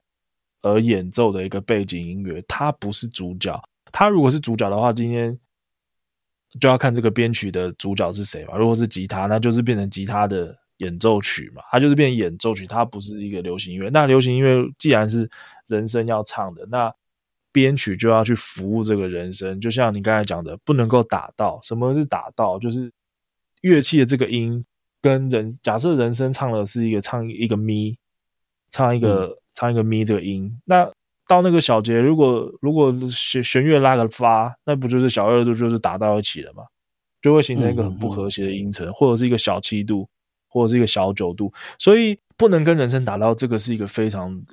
[0.61, 3.59] 而演奏的一个背景音乐，它不是主角。
[3.91, 5.37] 它如果是主角的话，今天
[6.59, 8.57] 就要看这个编曲的主角是谁嘛。
[8.57, 13.89] 如果是吉他，那就是变成吉他的演奏曲嘛，它就是变演奏曲，它不是一个流行音乐。
[13.89, 15.29] 那流行音乐既然是
[15.67, 16.93] 人声要唱的，那
[17.51, 21.57] 编曲就要去服务这个人声，就像你刚才讲的，不能够打到。
[21.61, 22.59] 什么是打到？
[22.59, 22.91] 就是
[23.61, 24.65] 乐器的这个音
[25.05, 27.95] 跟人，假设人声唱的是一个唱一个咪，
[28.71, 30.89] 唱一个唱一个咪这个音，那
[31.27, 36.63] 到那个小节，如果如果弦弦乐拉个发，那不就是小二度就是打到一起了吗？
[37.21, 40.09] 就会形成一个很不和谐的音程，或者是一个小七度，
[40.47, 43.35] 或者是一个小九度，所以不能跟人声打到。
[43.35, 44.43] 这个是一个非常。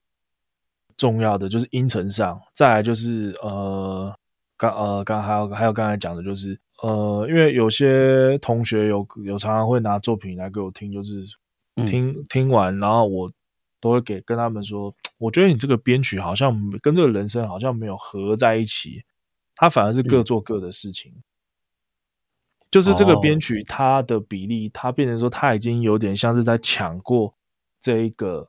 [0.95, 4.15] 重要的就是音程上，再来就是呃，
[4.57, 11.25] 刚呃刚还有还有刚才讲的就是呃，因为有些同学有有常常会拿作品来给我听，就是
[11.87, 13.33] 听听完，然后我
[13.81, 19.03] 都会给跟他们说，我觉得你这个编曲好像跟这个人生好像没有合在一起，
[19.57, 21.13] 他反而是各做各的事情，
[22.71, 27.35] 就是这个编曲它的比例，它变成说它已经有点像是在抢过
[27.81, 28.49] 这一个。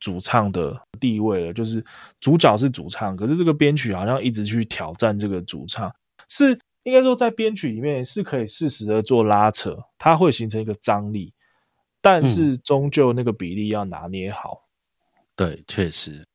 [0.00, 1.84] 主唱的地位了，就是
[2.20, 5.92] 主角是主唱，可是这个编曲好像一直去挑战这个主唱，
[6.28, 6.56] 是
[6.88, 11.34] 应该说在编曲里面是可以适时的做拉扯，它会形成一个张力，
[12.00, 14.66] 但是终究那个比例要拿捏好。
[15.36, 16.26] 对，确实，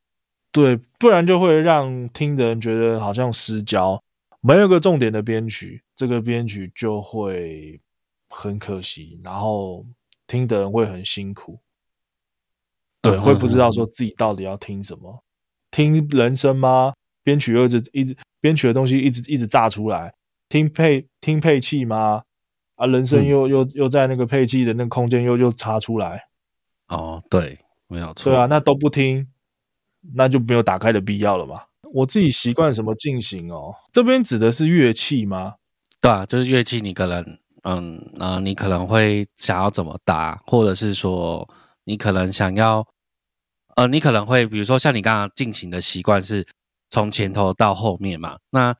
[0.52, 4.00] 对，不然就会让听的人觉得好像失焦，
[4.40, 7.80] 没有个重点的编曲，这个编曲就会
[8.28, 9.84] 很可惜，然后
[10.26, 11.58] 听的人会很辛苦。
[13.02, 15.22] 对，会不知道说自己到底要听什么，
[15.70, 16.94] 听人声吗？
[17.22, 20.14] 编曲又一直一直编曲的东西一直一直炸出来，
[20.48, 22.22] 听配听配器吗？
[22.76, 26.24] 啊，人声又又又在那个配器的那个空间又又插出来。
[26.88, 28.32] 哦，对，没有错。
[28.32, 29.26] 对啊，那都不听，
[30.14, 31.62] 那就没有打开的必要了嘛。
[31.92, 33.74] 我自己习惯什么进行哦？
[33.92, 35.54] 这边指的是乐器吗？
[36.00, 41.48] 对啊，就是乐器，你可能嗯呃，你可能会想要怎么搭，或者是说
[41.84, 42.86] 你可能想要。
[43.76, 46.46] 呃，你可能会比如说像你刚刚进行的习惯是
[46.90, 48.38] 从前头到后面嘛？
[48.50, 48.72] 那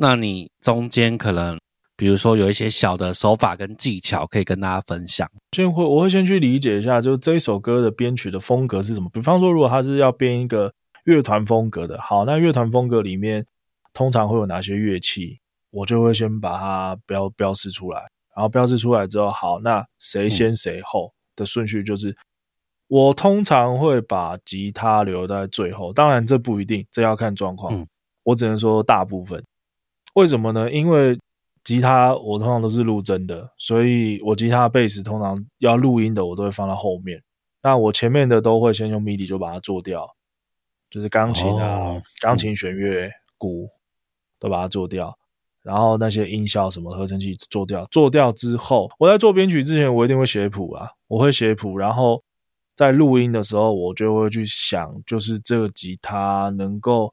[0.00, 1.58] 那你中间可能
[1.96, 5.28] 比如说有一些小的手法跟技巧可以跟大家分享。
[5.50, 9.10] 先会我会先去理解一下，就是这一首歌的编曲的风格是什么。
[9.12, 13.44] 比方说，如果他是要编一个乐团风格的，好，那乐团风格里面
[13.92, 15.40] 通常会有哪些乐器？
[15.70, 18.00] 我就会先把它标标示出来，
[18.36, 22.16] 然后标示出来之后，好，那谁先谁后的顺序就是。
[22.86, 27.86] 我通常会把吉他留在最后，当然这不一定，这要看状况。
[28.22, 29.44] 我只能说大部分。
[30.18, 30.70] 为什么呢？
[30.70, 31.18] 因为
[31.62, 37.22] 吉他我通常都是录真的，所以我吉他贝斯通常要录音的，我都会放到后面。
[37.62, 40.08] 那我前面的都会先用 MIDI 就把它做掉，
[40.90, 43.68] 就是钢琴啊、钢琴弦乐、鼓
[44.40, 45.16] 都把它做掉，
[45.62, 47.86] 然后那些音效什么合成器做掉。
[47.86, 52.22] 做掉之后，我在做编曲之前，我一定会写谱啊，我会写谱，然后。
[52.78, 57.12] 在录音的时候，我就会去想，就是这个吉他能够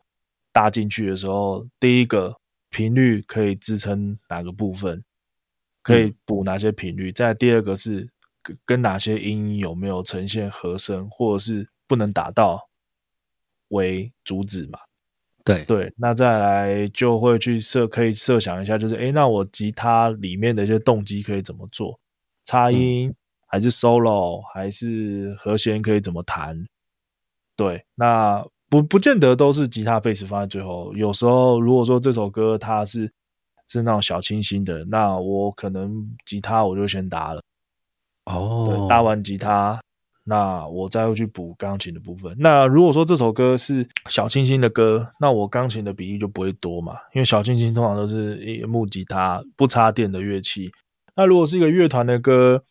[0.54, 2.36] 搭进去的时候，第一个
[2.76, 5.02] 频率可以支撑哪个部分，
[5.82, 8.10] 可以补哪些频率；再第二个是
[8.44, 12.68] 跟跟哪些音有没有呈现和声，或者是不能达到
[13.70, 14.78] 为主旨嘛？
[15.46, 21.98] 对对，那再来就会去设，可以设想一下，就是诶，那我吉他里面的一些动机可以怎么做？
[22.44, 23.14] 插音
[23.48, 26.68] 还是 solo，还是和弦可以怎么弹？
[27.56, 28.46] 对，那
[28.82, 33.10] 不不见得都是吉他贝斯放在最后，有时候如果说这首歌它是
[33.68, 37.42] 是那种小清新的，那我可能吉他我就先搭了，
[38.26, 39.80] 哦，对，搭完吉他。
[40.28, 42.36] 那我再会去补钢琴的部分。
[42.40, 50.72] 那如果说这首歌是小清新的歌，那我钢琴的比例就不会多嘛，因为小清新通常都是木吉他不插电的乐器。
[51.16, 52.64] 那如果是一个乐团的歌，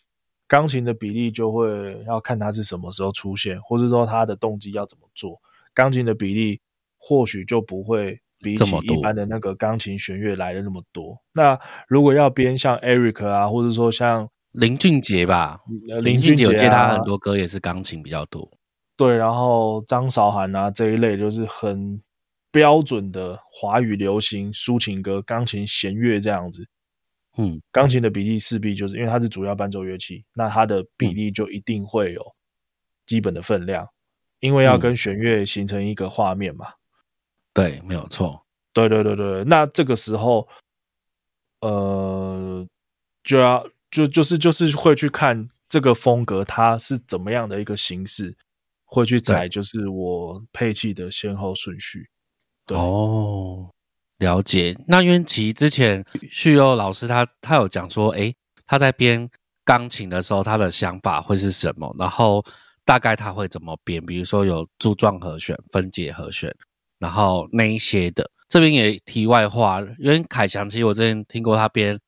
[0.49, 5.41] 钢琴的比例就会要看它是什么时候出现，或者说它的动机要怎么做，
[5.75, 6.61] 钢琴的比例
[6.97, 11.19] 或许就不会比起一般的那个钢琴弦乐来的那么多。
[11.33, 11.59] 那
[11.89, 15.61] 如果要编像 Eric 啊，或者说像林俊杰吧，
[16.03, 18.49] 林俊杰我接他很多歌也是钢琴比较多。
[18.97, 22.01] 对，然后张韶涵啊这一类就是很
[22.53, 26.65] 标准的华语流行抒情歌，钢琴弦乐这样子。
[27.37, 32.23] 嗯，钢琴的比例势必就是因为它是主要伴奏乐器，那它的比例就一定会有
[33.07, 33.85] 基本的分量，
[34.45, 36.67] 因为要跟弦乐形成一个画面嘛。
[37.53, 38.45] 对，没有错。
[38.73, 40.47] 对对对对，那这个时候，
[41.61, 42.67] 呃，
[43.23, 43.67] 就要。
[43.95, 48.37] 就就是就是会去看这个风格，它是怎么样的一个形式，
[48.85, 52.09] 会去踩就是我配器的先后顺序。
[52.71, 53.71] 哦，
[54.19, 54.77] 了解。
[54.89, 58.35] 那因为其之前旭佑老师他他有讲说，诶，
[58.67, 59.31] 他在编
[59.65, 61.95] 钢琴的时候，他的想法会是什么？
[61.97, 62.45] 然后
[62.85, 64.05] 大概他会怎么编？
[64.05, 66.55] 比如说有柱状和弦、分解和弦，
[66.99, 68.31] 然后那一些的。
[68.49, 71.99] 这边也题外话，因为凯翔其实我之前听过他编。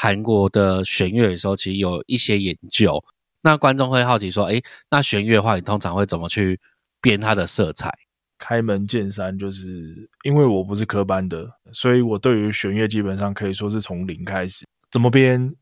[0.00, 3.02] 韩国的弦乐的时候，其实有一些研究。
[3.42, 6.60] 那观众会好奇说：“诶，那弦乐的话，你通常会怎么去
[7.00, 7.92] 编它的色彩？”
[8.38, 14.64] 开门见山，就是因为我不是科班的，所以我对于弦乐基本上可以说是从零开始。
[14.92, 15.52] 怎么编？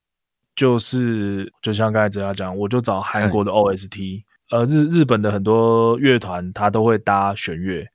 [0.55, 7.87] 就是就像刚才泽亚讲，我就找韩国的 OST，呃，日日本的很多乐团，他都会搭弦乐。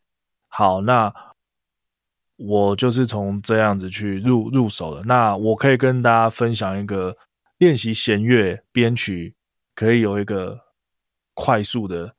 [0.47, 1.13] 好，那。
[2.43, 5.03] 我就是从这样子去入入手的。
[5.03, 7.15] 那我可以跟大家分享一个
[7.59, 9.35] 练习弦乐编曲，
[9.75, 10.59] 可以有一个
[11.35, 12.15] 快速的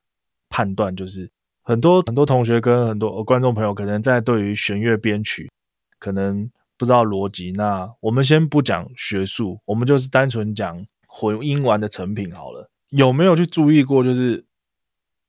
[0.48, 1.28] 判断，就是
[1.62, 5.50] 很多很多同学跟很多观众朋友可能在对于弦乐编曲
[5.98, 7.50] 可能不知道逻辑。
[7.56, 12.70] 那我们先不讲学术，我们就是单纯讲混音完的成品好了。
[12.92, 14.04] 有没有去注意过？
[14.04, 14.44] 就是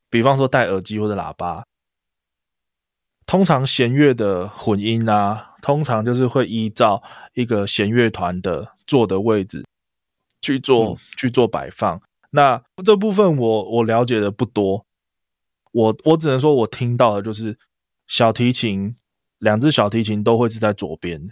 [0.09, 1.63] 比方说戴耳机或者喇叭。
[3.25, 7.01] 通常弦乐的混音啊，通常就是会依照
[7.33, 9.65] 一个弦乐团的坐的位置
[10.41, 12.01] 去做去做摆放。
[12.31, 14.85] 那这部分我我了解的不多，
[15.71, 17.57] 我我只能说我听到的就是
[18.07, 18.93] 小提琴
[19.37, 21.31] 两只小提琴都会是在左边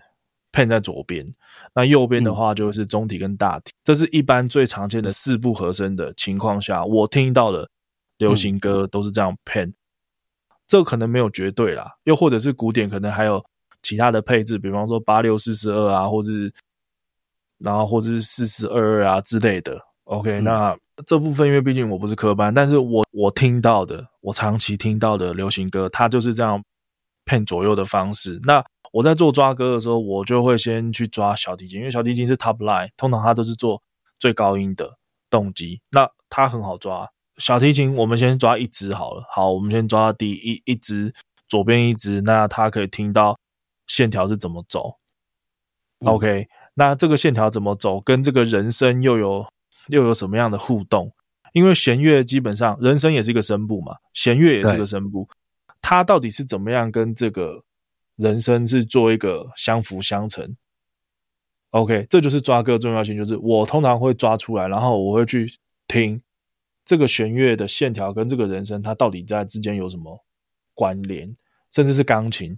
[0.52, 1.26] 配在左边，
[1.74, 3.72] 那右边的话就是中体跟大提。
[3.84, 7.70] 这是一般最常见的四部和声的情况下，我听到的
[8.18, 9.72] 流行歌都是这样配。
[10.68, 13.44] 这可能没有绝对啦，又或者是古典，可能还有
[13.82, 16.32] 其他的配置，比方说八六四十二啊，或者
[17.58, 19.78] 然后或者是四十二二啊之类的。
[20.06, 26.64] OK，那这部分因为毕竟我不是科班，但是我我听到的，我长期听到的流行歌，它就是这样
[27.26, 28.40] pen 左右的方式。
[28.44, 33.82] 那我在做抓歌的时候，我就会先去抓小提琴，因为小提琴是 top line，通常它都是做
[34.20, 34.98] 最高音的
[35.30, 37.10] 动机，那它很好抓。
[37.38, 39.24] 小提琴，我们先抓一支好了。
[39.30, 41.14] 好，我们先抓第一一支，
[41.48, 43.40] 左边一支，那它可以听到
[43.88, 44.98] 线条是怎么走。
[46.06, 49.48] OK，那这个线条怎么走，跟这个人声又有
[49.88, 51.14] 又有什么样的互动？
[51.54, 55.28] 因为弦乐基本上人声也是一个声部嘛，弦乐也是个声部，
[55.82, 57.64] 它到底是怎么样跟这个
[58.22, 60.56] 人声是做一个相辅相成
[61.72, 65.58] ？OK，这就是抓歌重要性，就是我通常会抓出来，然后我会去
[65.88, 66.22] 听。
[66.84, 70.26] 这个弦乐的线条跟这个人声，它到底在之间有什么
[70.74, 71.32] 关联？
[71.72, 72.58] 甚至是钢琴，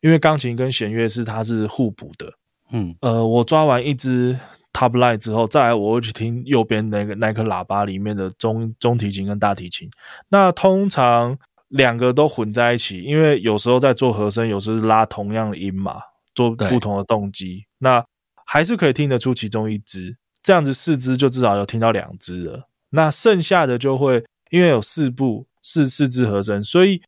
[0.00, 2.34] 因为钢琴跟弦乐是它是互补的。
[2.70, 4.38] 嗯，呃，我抓完一支
[4.72, 9.90] top line 之后，再来我会去听右边那个那颗喇叭里面的中中提琴跟大提琴。
[10.28, 11.36] 那通常
[11.68, 15.96] 两个都混在一起，因为有时候在做和声，有时候拉同样的音嘛，
[16.34, 18.04] 做不同的动机，那
[18.46, 20.16] 还是可以听得出其中一支。
[20.42, 22.68] 这样子四支就至少有听到两支了。
[22.90, 27.00] 那剩下的就会因为有四部四四支和声，所以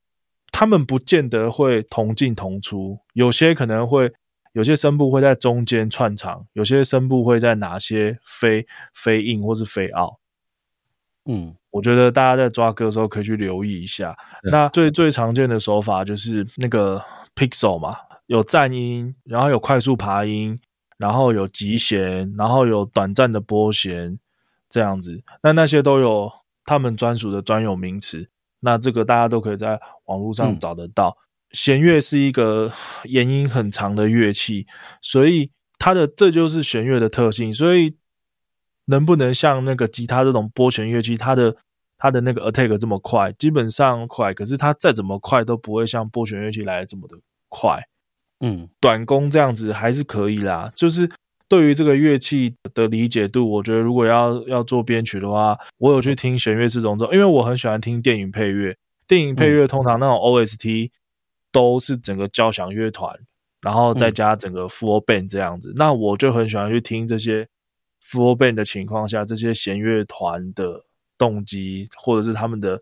[0.51, 4.11] 他们不见得会同进同出，有些可能会
[4.55, 10.19] 有些声部会在中间串场，有些声部会在哪些非非硬或是非奥。
[11.27, 14.17] 嗯，我觉得大家在抓歌的时候可以去留意一下。
[14.45, 17.03] 那最最常见的手法就是那个
[17.35, 17.97] pixel 嘛，
[18.27, 20.59] 有颤音，然后有快速爬音，
[20.99, 24.19] 然后有急弦，然后有短暂的拨弦，
[24.69, 25.23] 这样子。
[25.43, 26.31] 那那些都有
[26.65, 28.29] 他们专属的专有名词。
[28.61, 31.17] 那这个大家都可以在网络上找得到。
[31.53, 32.73] 弦乐是一个
[33.05, 34.67] 延音很长的乐器，
[35.01, 37.53] 所以它的这就是弦乐的特性。
[37.53, 37.97] 所以
[38.87, 41.55] 能不能像那个吉他这种拨弦乐器，它的
[41.99, 43.31] 它的那个 attack 这么快？
[43.33, 47.17] 基本上快，可是它再怎么快都不会像拨弦乐器来的这么的
[47.49, 47.81] 快。
[48.41, 50.71] 嗯，短弓这样子还是可以啦。
[50.75, 51.09] 就是
[51.49, 58.77] 对于这个乐器的理解度，我觉得如果要要做编曲的话，我有去听弦乐四重奏，因为我很喜欢听电影配乐。
[59.09, 60.91] 电影配乐通常那种 OST
[61.53, 63.17] 都是整个交响乐团，
[63.63, 65.73] 然后再加整个 full band 这样子。
[65.77, 67.47] 那我就很喜欢去听这些
[68.11, 70.85] full band 的情况下，这些弦乐团的
[71.19, 72.81] 动机或者是他们的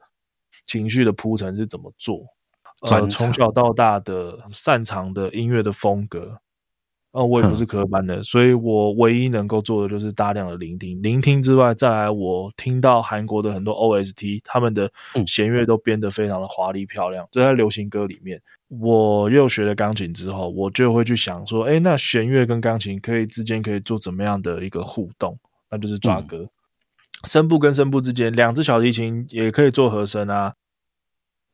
[0.67, 2.25] 情绪的铺陈是怎么做。
[2.91, 6.37] 呃，从小到大的擅长的音乐的风格，
[7.13, 11.01] 呃，我也不是科班的，所以我唯一能够做的就是大量的聆听。
[11.01, 14.91] 聆听之外，再来我听到韩国的很多 OST，他们的
[15.27, 17.27] 弦乐都编得非常的华丽漂亮。
[17.31, 18.43] 就在流行歌里面，
[18.81, 25.39] 我又学了钢琴之后，我就会去想说，哎，那弦乐跟钢琴可以之间可以做怎么样的一个互动？
[25.71, 26.49] 那就是抓歌，
[27.25, 30.55] 声部跟声部之间，两只小提琴也可以做和声啊。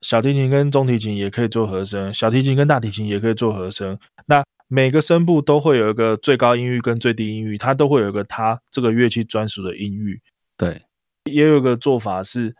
[0.02, 3.98] 小提琴跟中提琴也可以做和声，小提琴跟大提琴也可以做和声。
[4.26, 10.20] 那每个声部都会有一个最高音域跟最低音域，它都会有一个它这个乐器专属的音域。
[10.56, 10.82] 对，
[11.24, 12.54] 也有一个做法是，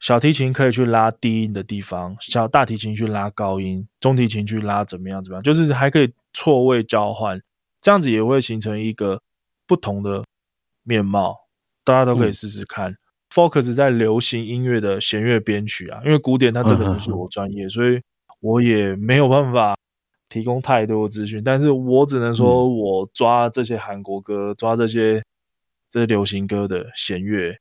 [0.00, 7.40] 小提琴可以去拉低音的地方，小大提琴去拉高音，中提琴去拉怎么样怎么样，就是还可以错位交换，
[7.80, 9.22] 这样子也会形成一个
[9.66, 10.24] 不同的
[10.82, 11.44] 面貌。
[11.84, 12.96] 大家都可以试试看。
[13.30, 18.00] focus 在流行音乐的弦乐编曲啊，因为古典它真的不是我专业，所以
[18.40, 19.74] 我也没有办法
[20.28, 21.42] 提供太多资讯。
[21.42, 25.22] 但是我只能说，我抓这些韩国歌，抓这些
[25.90, 27.58] 这些流行歌的弦乐，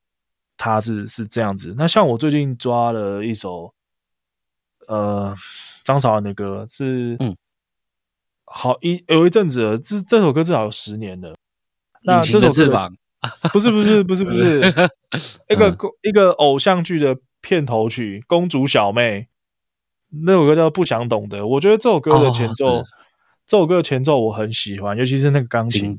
[0.58, 1.74] 它是是这样子。
[1.78, 3.74] 那像我最近抓了一首，
[4.88, 5.36] 呃，
[5.84, 7.36] 张韶涵的歌，是嗯，
[8.45, 11.36] 好一有一阵子了，这这首歌至少有十年了。
[12.04, 12.89] 那这首歌。
[13.54, 14.60] 不是不是不是不是，
[15.47, 19.22] 一个一个偶像剧的片头曲《公主小妹》，
[20.26, 21.39] 那首歌叫《不想懂得》。
[21.47, 22.84] 我觉得这首歌的前奏，
[23.47, 25.95] 这首歌的前奏我很喜欢，尤其是那个钢琴。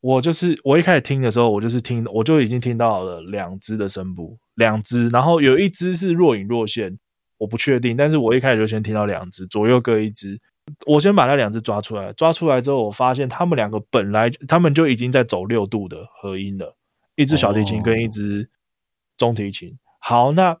[0.00, 6.98] 我就是我一开始听的时候，我就是听，我就已经听到了两只的声部，两只，然后有一只是若隐若现，
[7.38, 10.40] 我不确定，但是我一开始就先听到两只，左右各一只。
[10.86, 16.76] 我先把那两只抓出来，抓出来之后，我发现他们两个本来他们就已经在走六度的合音了，
[17.16, 18.50] 一只小提琴跟一只
[19.16, 19.78] 中提琴。
[19.98, 20.58] 好，那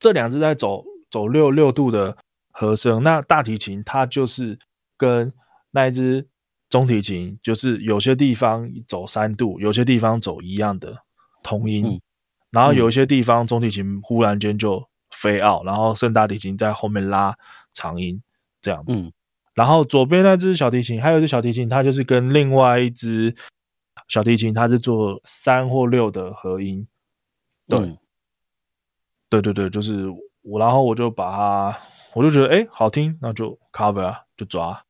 [0.00, 2.16] 这两只在走走六六度的
[2.50, 4.58] 和声，那大提琴它就是
[4.96, 5.32] 跟
[5.70, 6.26] 那一只
[6.74, 11.04] 中提琴，就是有些地方走三度，有些地方走一样的
[11.42, 12.00] 同音，
[12.50, 17.36] 然后有一些地方中提琴忽然间就飞奥，然后圣大提琴在后面拉。
[17.76, 18.22] 长音
[18.62, 18.96] 这样子，
[19.52, 23.34] 然后左边那只小提琴，还有一只小提琴，它就是跟另外一只
[24.06, 26.86] 小提琴，它是做三或六的合音。
[27.66, 27.98] 对，
[29.28, 30.08] 对对对，就是
[30.42, 31.76] 我，然后我就把它，
[32.14, 34.80] 我就觉得哎好听，那就 cover 就抓。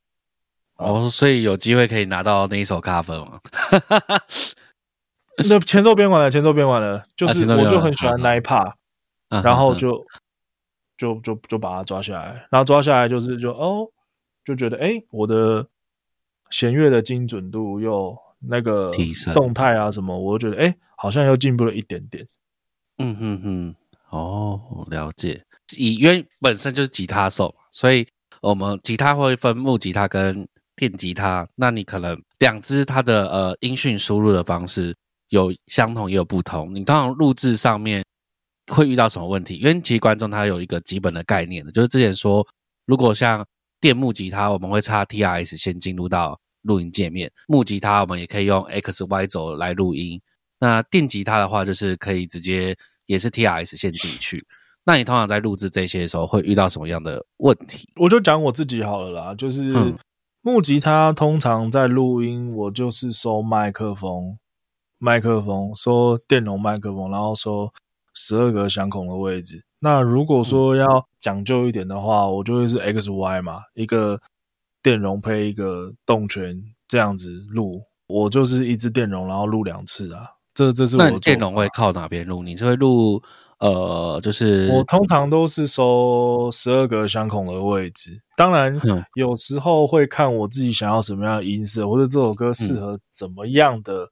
[0.77, 3.39] 哦，所以有机会可以拿到那一首 cover 吗？
[5.49, 8.73] 那前奏编完了，前奏编完了， 就是我就很喜欢那一 part，
[9.29, 10.05] 然后就。
[10.97, 13.85] 就就就把它抓下来，然后抓下来就是就哦，
[14.45, 15.67] 就觉得哎，我的
[16.49, 22.25] 弦乐的精准度又那个提升动态啊什么，我觉得哎，好像又进步了一点点。
[22.99, 23.75] 嗯哼哼，
[24.09, 25.43] 哦，了解。
[25.75, 28.07] 以因为本身就是吉他手嘛，所以
[28.39, 34.95] 我们吉他会分木吉他跟电吉他，那你可能两只它的呃音讯输入的方式
[35.29, 38.03] 有相同也有不同，你通常录制上面。
[38.71, 39.57] 会遇到什么问题？
[39.57, 42.43] 因为其实观众他有一个基本的概念的，就是之前说，
[42.87, 43.45] 如果像
[43.79, 50.19] 电木吉他，我们会插 T R S 先进入到录音界面；木吉他我们也可以用 X Y 轴来录音。
[50.57, 54.43] 那电吉他的话，就是可以直接也是 T R S 先进去。
[54.83, 57.87] 那你通常在录制这些的时候，会遇到什么样的问题？
[57.97, 59.71] 我就讲我自己好了啦，就是
[60.45, 64.37] 木吉他通常在录音，我就是收麦克风，
[64.99, 67.73] 麦克风收电容麦克风，然后收。
[68.17, 69.61] 十二个响孔的位置。
[69.79, 74.21] 那如果说要讲究一点的话，我就会是 X Y 嘛，一个
[74.81, 77.83] 电容配一个动圈这样子录。
[78.07, 80.29] 我就是一支电容，然后录两次啊。
[80.53, 82.41] 这这是我电容会靠哪边录？
[82.41, 83.21] 你是会录
[83.65, 88.21] 呃，就是我通常都是收十二个相孔的位置。
[88.37, 88.79] 当然，
[89.15, 94.09] 有时候会看我自己想要什么样的音色，或者这首歌适合怎么样的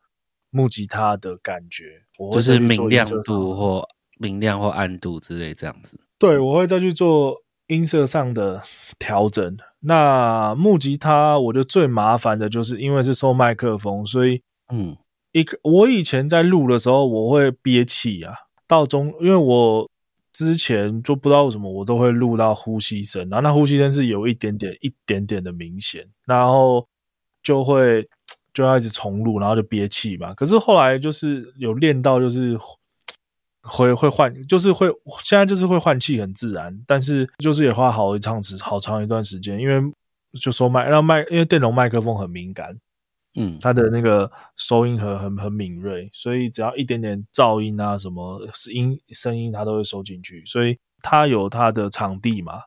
[0.50, 3.88] 木吉他的感觉，我就是明亮度或
[4.20, 6.00] 明亮或暗度之类这样子。
[6.18, 7.36] 对，我会再去做
[7.68, 8.64] 音色上的
[8.98, 9.56] 调整。
[9.82, 14.42] 那木吉他，我觉得最麻烦的就是因为是收麦克风，所以
[14.74, 14.98] 嗯。
[15.36, 18.34] 一个，我以前在录的时候，我会憋气啊。
[18.68, 19.90] 到中，因为我
[20.32, 26.88] 之前就不知道为什么，我都会录到呼吸声，然后那呼吸声是有一点点、一点点的明显，然后
[27.44, 28.08] 就会
[28.54, 30.34] 就要一直重录，然后就憋气嘛。
[30.34, 32.58] 可是后来就是有练到，就是
[33.62, 34.88] 会会换，就是会
[35.24, 39.94] 现在就是会换气很自然，但是就是也花好一长时好长一段时间，因为
[40.40, 42.76] 就说麦让麦，因为电容麦克风很敏感。
[43.36, 48.40] 嗯，它的那个收音盒很很敏锐，所以只要一点点噪音啊，什么
[48.72, 50.46] 音声音，它都会收进去。
[50.46, 52.62] 所以它有它的场地嘛，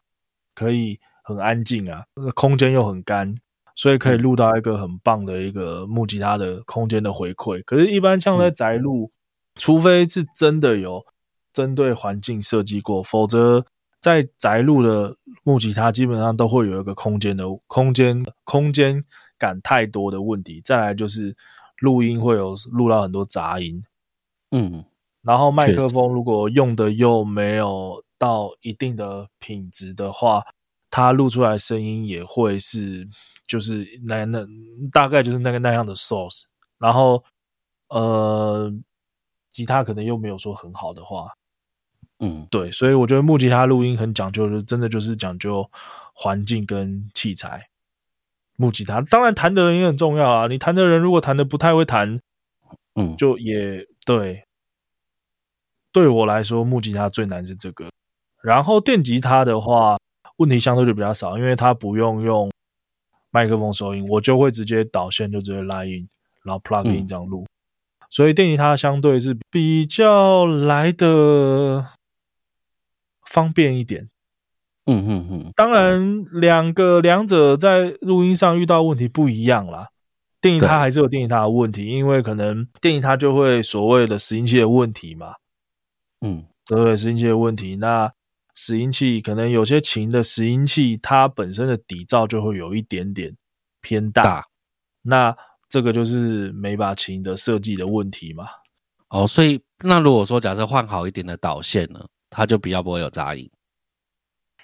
[0.56, 2.02] 可以很安静啊，
[2.34, 3.32] 空间又很干，
[3.76, 7.62] 所以可以录到一个很棒的一个木吉他的空间的回馈。
[7.64, 9.12] 可是，一般像在宅录，
[9.54, 11.04] 除非是真的有
[11.52, 13.64] 针对环境设计过，否则
[14.00, 19.04] 在宅录的木吉他基本上都会有一个空间的空间空间。
[19.38, 21.36] 感太多的问题，再来就是
[21.78, 23.84] 录音会有录到很多杂音，
[24.50, 24.84] 嗯，
[25.22, 30.42] 然后麦克风如果用的又没有到一定的品质的话，
[30.90, 33.06] 它录出来声音也会是
[33.46, 34.46] 就是那那
[34.90, 36.44] 大概就是那个那样的 source，
[36.78, 37.22] 然后
[37.88, 38.72] 呃，
[39.50, 41.26] 吉他可能又没有说很好的话，
[42.20, 45.68] 嗯，对，所以我觉得木吉他录音很讲究的，真的就是讲究
[46.14, 47.68] 环境跟器材。
[48.56, 50.46] 木吉他当然弹的人也很重要啊！
[50.46, 52.20] 你弹的人如果弹的不太会弹，
[52.94, 54.42] 嗯，就也对。
[55.92, 57.90] 对我来说，木吉他最难是这个。
[58.42, 59.98] 然后电吉他的话，
[60.36, 62.50] 问题相对就比较少，因为它不用用
[63.30, 66.06] 麦克风收音，我就会直接导线就直接拉音，
[66.44, 67.46] 然后 plug in 这样录。
[68.10, 71.86] 所以电吉他相对是比较来的
[73.24, 74.08] 方便一点。
[74.86, 79.88] 嗯嗯嗯，当然，两个两者在录音上遇到问题不一样啦。
[80.40, 85.34] 电吉他还是有电吉他的问题，因为可能电吉他就会所谓的拾音器的问题嘛。
[86.20, 86.96] 嗯，对对？
[86.96, 88.12] 拾音器的问题，那
[88.54, 93.36] 拾音器可能有些琴的拾音器，它本身的底噪就会有一点点
[93.80, 94.44] 偏大。
[95.02, 95.36] 那
[95.68, 98.46] 这个就是每把琴的设计的问题嘛。
[99.08, 103.50] 哦，所以那如果说假设换好一点的导线呢，它就比较不会有杂音。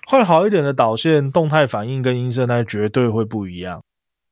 [0.07, 3.83] 换好一点的导线，动态反应跟音色那绝对会不一样。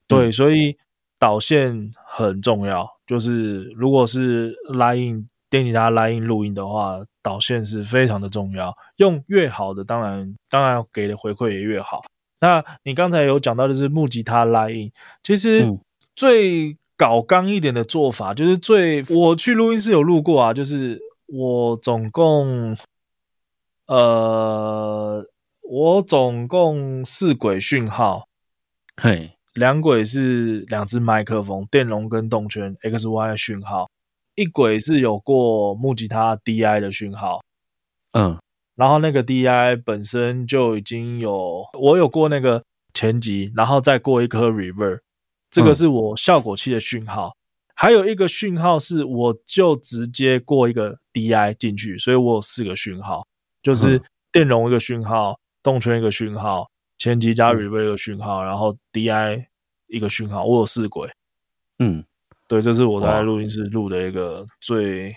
[0.08, 0.76] 对，所以
[1.18, 2.86] 导线很重要。
[3.06, 8.76] 就是如果是拉音电吉他拉音录音的话，导线是非常的重要。
[8.96, 12.02] 用越好的，当然当然给的回馈也越好。
[12.40, 14.90] 那你刚才有讲到的是木吉他拉音，
[15.22, 15.64] 其实
[16.16, 22.76] 最搞刚一点的做法，就是最我去录音室有录过啊，就是我总共
[23.86, 25.24] 呃。
[25.72, 28.26] 我总共四轨讯号，
[28.96, 33.88] 嘿，两轨是两只麦克风，电容跟动圈 X Y 讯号，
[34.34, 37.40] 一轨是有过木吉他 D I 的讯号，
[38.14, 38.36] 嗯，
[38.74, 44.98] 然后那个 D I 本身就已经有我有过那个前级，然后再过一颗 Reverb，
[45.52, 47.32] 这个是我效果器的讯号，
[47.76, 53.24] 还有一个讯号是我就直接过一个 D I 进去，所以我有四个讯号，
[53.62, 54.02] 就是
[54.32, 55.38] 电容一个讯号。
[55.62, 59.44] 动圈一个讯号，前级加 reverb 一个讯号，然后 DI
[59.88, 61.08] 一个讯号，我有四轨。
[61.78, 62.04] 嗯，
[62.48, 65.14] 对，这是我在录音室录的一个最，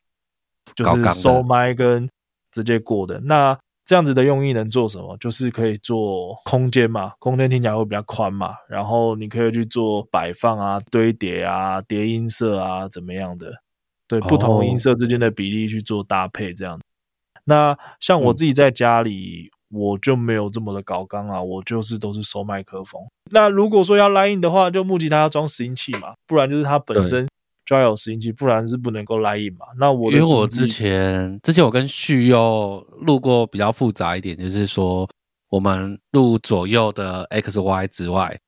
[0.76, 2.10] 就是收麦跟
[2.52, 3.20] 直接过的。
[3.22, 5.16] 那这样子的用意能做什么？
[5.18, 8.56] 就是可以做空间嘛，空间听起来会比较宽嘛。
[8.70, 13.52] 然后你可以去做摆放啊、堆叠啊、叠音色啊，怎么样的？
[14.08, 16.80] 对，不同音色之间的比例去做搭配，这样。
[17.46, 19.52] 那像我自己在家里。
[19.74, 23.02] 我就没有这么的高刚啊，我就是都是收麦克风。
[23.32, 27.28] 那如果说要拉音的话，就目的它要装拾音器嘛，不然就是它本身
[27.66, 29.66] 就要有拾音器，不然是不能够拉音嘛。
[29.80, 35.10] 那我因为我之前之前我跟旭佑录过比较复杂一点，就是说
[35.50, 38.40] 我们录左右的 X Y 之外，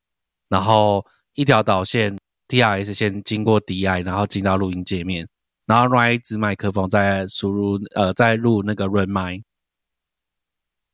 [0.48, 1.04] 然后
[1.34, 2.16] 一条导线
[2.48, 5.26] T R S 先经过 D I，然后进到录音界面，
[5.66, 9.40] 然后拿一支麦克风再输入呃再录那个 run 麦，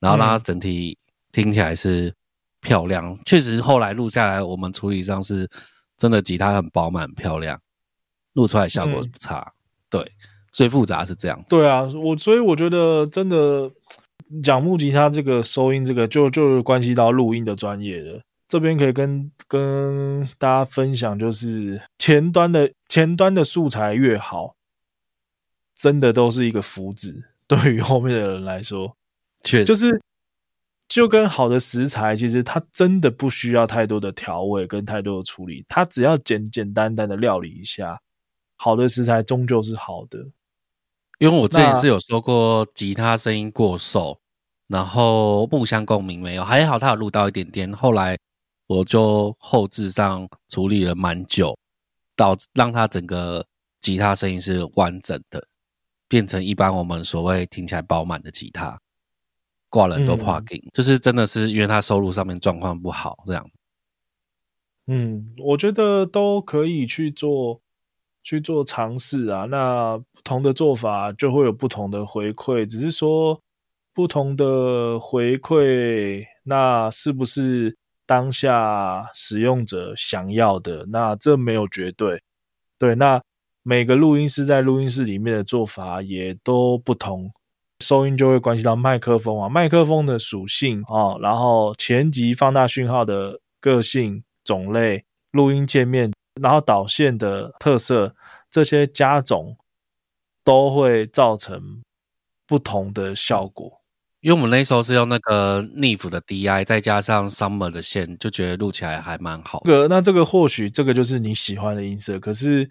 [0.03, 0.98] 然后让它整体
[1.30, 2.12] 听起来是
[2.61, 3.16] 漂亮。
[3.24, 5.48] 确实后来录下来，我们处理上是
[5.96, 7.61] 真的吉他很饱满漂亮，
[8.32, 9.53] 录出来效果不差。
[9.88, 10.05] 对，
[10.50, 11.44] 最复杂是这样。
[11.48, 13.70] 对啊，我所以我觉得真的
[14.42, 18.20] 讲木吉他这个收音这个就就关系到录音的专业了。
[18.48, 24.57] 这边可以跟跟大家分享，就是前端的前端的素材越好，
[25.74, 27.22] 真的都是一个福祉。
[27.46, 28.96] 对于后面的人来说，
[29.43, 30.03] 确实就是
[30.88, 38.01] 就跟好的食材，其实它真的不需要太多的调味跟太多的处理，它只要简简单单的料理一下，
[38.57, 40.18] 好的食材终究是好的。
[41.18, 44.20] 因为我之前是有说过吉他声音过瘦，
[44.66, 48.16] 然后木箱共鸣没有，还好它有录到一点点，后来。
[48.68, 51.55] 我就后置上处理了蛮久，
[52.16, 53.45] 导让它整个
[53.80, 55.47] 吉他声音是完整的，
[56.09, 58.80] 变成一般我们所谓听起来饱满的吉他，
[59.72, 63.50] 挂了很多 plugin，就是真的是因为他收入上面状况不好这样。
[64.86, 67.60] 嗯，我觉得都可以去做
[68.22, 69.46] 去做尝试啊。
[69.46, 73.40] 那不同的做法就会有不同的回馈，只是说
[73.94, 77.76] 不同的回馈，那是不是？
[78.04, 82.20] 当下使用者想要的，那这没有绝对。
[82.76, 83.22] 对，那
[83.62, 87.32] 每个录音师在录音室里面的做法也都不同，
[87.83, 98.14] 收音就会关系到麦克风啊，麦克风的属性啊，然后前级放大讯号的个性、种类、录音界面，然后导线的特色，
[98.49, 99.57] 这些加总
[100.45, 101.83] 都会造成
[102.47, 103.80] 不同的效果。
[104.20, 109.62] 因为我们那时候是用那个 Neve 的 DI，再加上 Summer 的线，就觉得录起来还蛮好。
[109.64, 112.68] 这个那这个或许这个就是你喜欢的音色，可是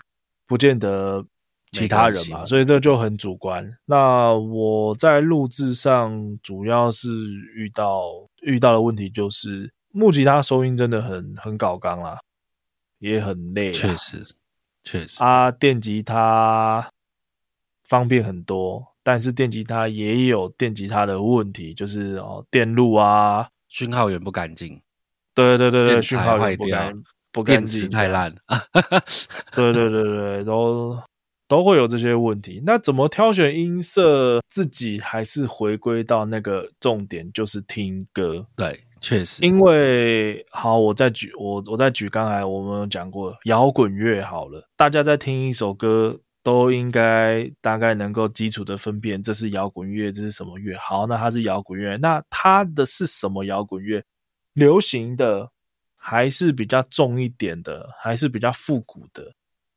[0.48, 1.26] 不见得
[1.72, 3.78] 其他人嘛，所以这就很主观。
[3.86, 7.10] 那我在录制上主要是
[7.56, 8.04] 遇到
[8.42, 12.20] 遇到的问题就是木吉他收音真的很很搞刚啦，
[13.00, 13.72] 也很累。
[13.72, 14.26] 确实，
[14.84, 16.90] 确实啊，电吉他
[17.86, 18.86] 方便很多。
[19.04, 24.80] 但是电吉他也有电吉他的问题，就是哦电路啊，讯号源不干净。
[25.34, 26.94] 对对对对，讯号坏掉，
[27.32, 28.32] 不干净，太烂。
[29.56, 30.96] 对对对对，都
[31.52, 32.64] 都会有这些问题。
[32.66, 34.42] 那怎么挑选音色？
[34.48, 38.48] 自己还是回归到那个重点，就是听歌。
[38.56, 39.46] 对，确实。
[39.46, 46.18] 因为好，我再举我我再举刚才我们讲过摇滚乐好了，大家在听一首歌。
[46.44, 50.76] 都应该大概能够基础的分辨，这是摇滚乐，这是什么乐？
[50.80, 54.04] 好，那它是摇滚乐，那它的是什么摇滚乐？
[54.54, 55.48] 流行的
[55.96, 59.32] 还是比较重一点的，还是比较复古的？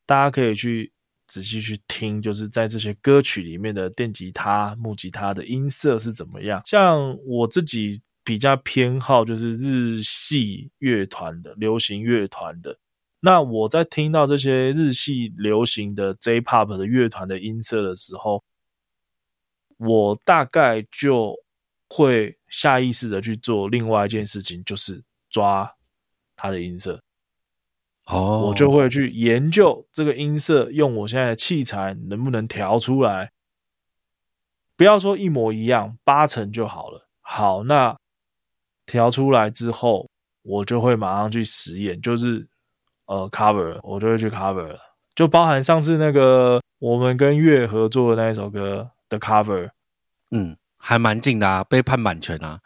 [0.07, 0.91] 大家可以去
[1.27, 6.63] 仔细去听，就是在这些歌曲里面的电吉他、木吉他的音色是怎么样？
[6.67, 12.79] 像我自己比较偏好就是日系乐团的、流行乐团的。
[13.21, 18.45] 那我在听到这些日系流行的 J-Pop 的乐团的音色的时候，
[19.79, 21.35] 我大概就
[21.89, 25.71] 会下意识的去做另外一件事情，就是抓
[26.37, 27.03] 它的音色。
[28.07, 33.31] 哦，我就会去研究这个音色，用我现在的器材能不能调出来。
[34.77, 37.09] 不要说一模一样，八成就好了。
[37.21, 37.97] 好，那
[38.87, 40.09] 调出来之后，
[40.43, 42.49] 我就会马上去实验，就是。
[43.07, 44.79] 呃，cover 我就会去 cover 了，
[45.15, 49.69] 就包含上次那个我们跟月合作的那一首歌的 cover，
[50.31, 52.59] 嗯，还蛮近的啊，被判版权啊。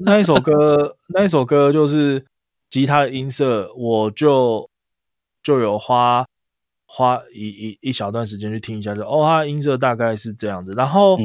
[0.00, 2.26] 那一首歌，那一首歌就是
[2.72, 4.70] 吉他的音色，我就
[5.42, 6.24] 就有花
[6.86, 10.72] 花一一一小段时间去听一下，就哦，它音色大概是这样子。
[10.72, 11.18] 然后，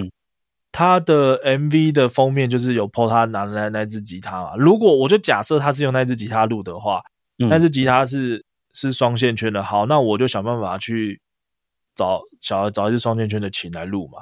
[0.73, 4.57] 他的 MV 的封面就是有 po 他拿的那那支吉他嘛。
[4.57, 7.01] 如果我就假设他是用那只吉他录的话。
[7.39, 8.43] 那只吉他是
[8.73, 11.21] 是双线圈的，好，那我就想办法去
[11.93, 14.19] 找找找一支双线圈的琴来录嘛。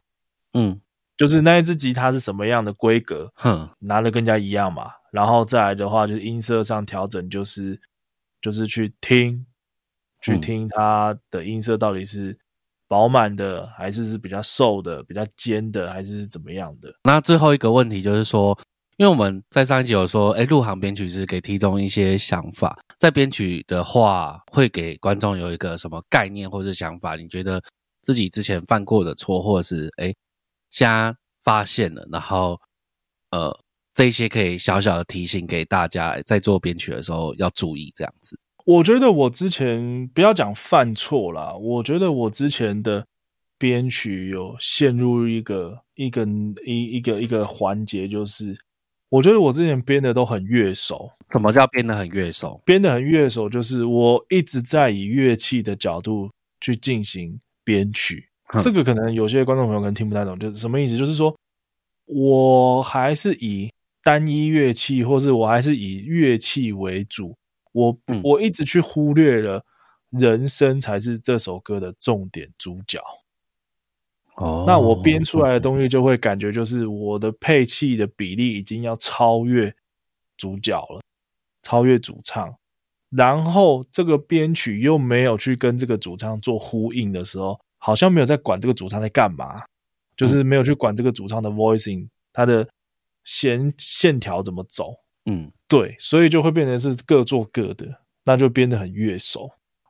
[0.53, 0.81] 嗯，
[1.15, 4.91] 就是那一只吉他是什么样的规格，哼，拿的更加一样嘛。
[5.15, 7.79] 然后再来的话，就是音色上调整，就是
[8.41, 9.45] 就是去听，
[10.21, 12.37] 去听它的音色到底是
[12.87, 16.93] 饱满的，还是是比较瘦的、比较尖的，还是是怎么样的？
[17.03, 18.57] 那最后一个问题就是说。
[18.97, 27.17] 因为我们在上一集有说，哎，入行编曲是给听众一些想法，在编曲的话，会给观众有一个什么概念或是想法？
[27.17, 27.61] 你觉得
[28.01, 30.15] 自己之前犯过的错，或者是哎，
[30.69, 31.13] 现在
[31.43, 32.57] 发现了，然后
[33.31, 33.53] 呃，
[33.95, 38.37] 这些可以小小的提醒给大家，在做编曲的时候要注意这样子。
[38.65, 43.05] 我觉得我之前不要讲犯错啦，我觉得我之前的
[43.57, 46.27] 编曲有陷入一个一个
[46.65, 48.57] 一一个一个环节，就是
[49.07, 51.09] 我觉得我之前编的都很乐手。
[51.29, 52.61] 什么叫编的很乐手？
[52.65, 56.29] 编的很乐手，就是我一直在以乐器的角度
[56.59, 58.27] 去进行编曲。
[58.61, 60.97] 这个可能有些观众朋友可能听不太懂，就是什么意思？
[60.97, 61.35] 就是说
[62.07, 63.69] 我还是以
[64.05, 67.35] 单一乐器，或是我还是以乐器为主。
[67.71, 69.65] 我我一直去忽略了
[70.11, 73.01] 人声才是这首歌的重点主角。
[74.35, 79.73] 哦，那我编出来的东西就会感觉就是我的配器的比例已经要超越
[80.37, 81.01] 主角了，
[81.63, 82.55] 超越主唱。
[83.09, 89.63] 然后这个编曲又没有去跟这个主唱做呼应的时候，好像没有在管这个主唱在干嘛，
[90.15, 92.67] 就是没有去管这个主唱的 voicing，他的
[93.25, 94.93] 弦线条怎么走。
[95.25, 95.51] 嗯。
[95.67, 97.87] 对，所以就会变成是各做各的，
[98.23, 99.49] 那就变得很乐手，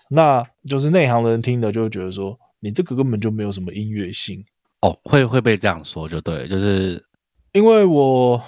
[0.10, 4.42] 那就是内行的人听的就会觉得说，你这个根本就没有什么音乐性
[4.82, 7.06] 哦，会会被这样说，就对，就是
[7.52, 8.42] 因为我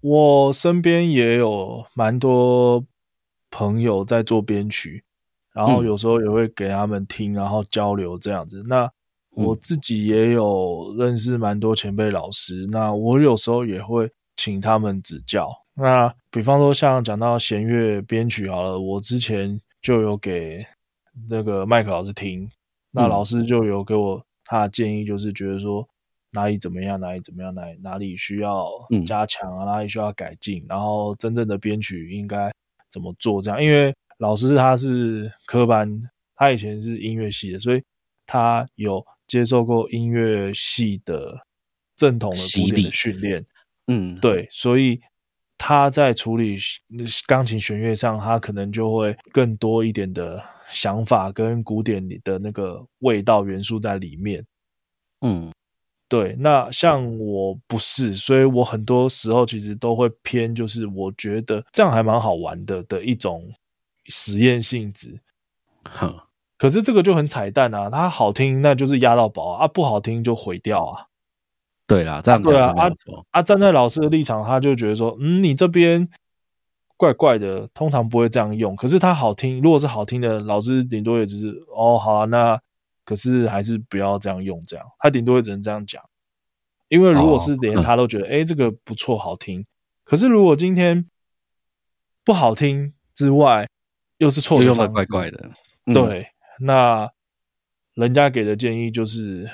[0.00, 2.82] 我身边也有蛮多
[3.50, 5.04] 朋友在做编曲，
[5.52, 8.64] 然后有时候也会给他们听，然后交流这样子。
[8.66, 8.90] 那
[9.36, 14.10] 我自己也有认识蛮多前辈老师，那我有时候也会
[14.40, 15.54] 请他们指教。
[15.74, 20.64] 那比方说，像讲到弦乐编曲好了，我之前就有给
[21.28, 22.50] 那个麦克老师听，
[22.90, 25.86] 那老师就有给我他的建议，就是觉得说
[26.30, 28.66] 哪里怎么样，哪里怎么样，哪哪里需要
[29.06, 32.50] 加强啊，哪里需要改进，然后真正的编曲应该
[32.88, 33.62] 怎么做这样。
[33.62, 36.02] 因为老师他是科班，
[36.34, 37.82] 他以前是音乐系的，所以
[38.24, 41.38] 他有接受过音乐系的
[41.94, 43.44] 正统的古典的训练。
[43.90, 45.00] 嗯，对，所以。
[45.62, 46.56] 他在处理
[47.26, 54.42] 钢琴弦乐上，他可能就会更多一点的想法跟古典里的那个味道元素在里面。
[55.20, 55.52] 嗯，
[56.08, 56.34] 对。
[56.38, 63.46] 那像我不是，所以我很多时候其实都会偏，就是我觉得这样还蛮好玩的的一种
[64.06, 65.20] 实验性质。
[65.84, 66.18] 哼，
[66.56, 71.04] 可是这个就很彩蛋啊，它好听那就是压到宝啊，不好听就毁掉啊。
[71.90, 72.88] 对啦，这样对啊，啊
[73.32, 76.08] 啊，站在老师的立场，他就觉得说，嗯，你这边
[76.96, 78.76] 怪怪的，通常不会这样用。
[78.76, 82.56] 可是他好听，如果是好听的，老师顶多也只是哦，好啊，那
[83.04, 86.00] 可是还是不要这样用，这样他顶多也只能这样讲。
[86.86, 89.66] 因为如果是连他都觉得，哎，这个不错，好听。
[90.04, 91.04] 可是如果今天
[92.24, 93.68] 不好听之外，
[94.18, 95.50] 又是错，用的怪怪的，
[95.92, 96.28] 对，
[96.60, 97.10] 那
[97.94, 99.50] 人家给的建议就是，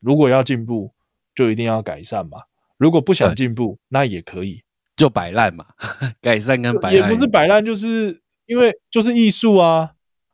[0.00, 0.92] 如果要进步。
[1.34, 2.42] 就一定要改善嘛？
[2.76, 4.62] 如果不想进步，那也可以，
[4.96, 5.66] 就摆烂嘛。
[6.20, 9.92] 改善跟摆烂也不是摆烂，就是因为就是艺术啊。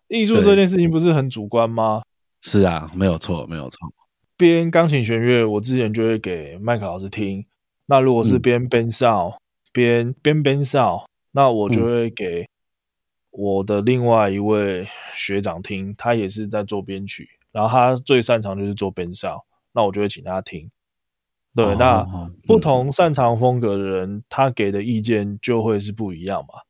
[0.09, 2.03] 艺术这件事情不是很主观吗？
[2.41, 3.79] 是啊，没有错，没有错。
[4.39, 7.45] 编钢琴弦乐，我之前就会给麦克老师听。
[7.85, 9.39] 那如果是编编哨，
[9.71, 12.49] 编编编哨，那我就会给
[13.31, 15.95] 我的另外一位学长听。
[15.99, 20.71] 他也是在做编曲，然后他最擅长就是做编哨，那我就会请他听。
[21.63, 22.07] 对，那
[22.47, 26.61] 不同擅长风格的人，他给的意见就会是不一样嘛。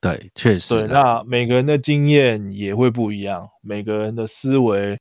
[0.00, 0.74] 对，确实。
[0.74, 4.98] 对，那每个人的经验也会不一样，每个人的思维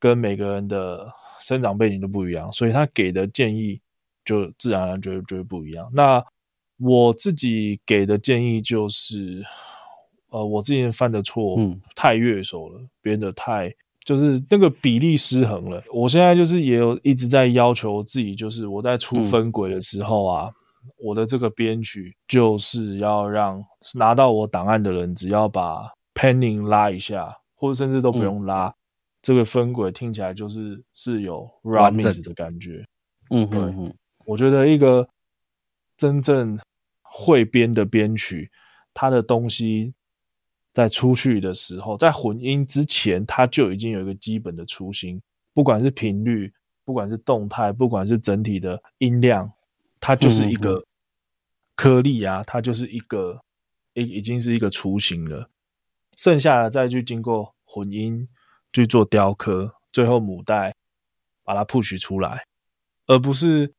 [0.00, 1.06] 跟每个人的
[1.38, 3.78] 生长背景都不一样，所以他给的建议
[4.24, 5.90] 就自然而然就会就会不一样。
[5.92, 6.24] 那
[6.78, 9.44] 我自己给的建议就是，
[10.30, 13.74] 呃，我之前犯的错，嗯，太越手了，编的太。
[14.04, 15.82] 就是那个比例失衡了。
[15.92, 20.50] 我现在就是也有一直在要求自己，就是我在出分轨的时候啊，
[20.98, 28.74] 我的这个编曲就是要让拿到我档案的人，只要把 panning 拉一下，或者甚至都不用拉，
[29.22, 32.84] 这个分轨听起来就是是有 rhymes 的感觉。
[33.30, 33.94] 嗯，对，
[34.26, 35.08] 我觉得一个
[35.96, 36.58] 真正
[37.02, 38.50] 会编的编曲，
[38.92, 39.94] 它的东西。
[40.72, 45.20] 在出去的时候，在混音之前，它就已经有一个基本的雏形，
[45.52, 46.52] 不管是频率，
[46.84, 49.52] 不管是动态，不管是整体的音量，
[50.00, 50.84] 它就是一个
[51.74, 53.42] 颗粒啊，它就是一个
[53.92, 55.50] 已已经是一个雏形了。
[56.16, 58.26] 剩下的再去经过混音
[58.72, 60.74] 去做雕刻，最后母带
[61.44, 62.46] 把它 push 出来，
[63.06, 63.74] 而不是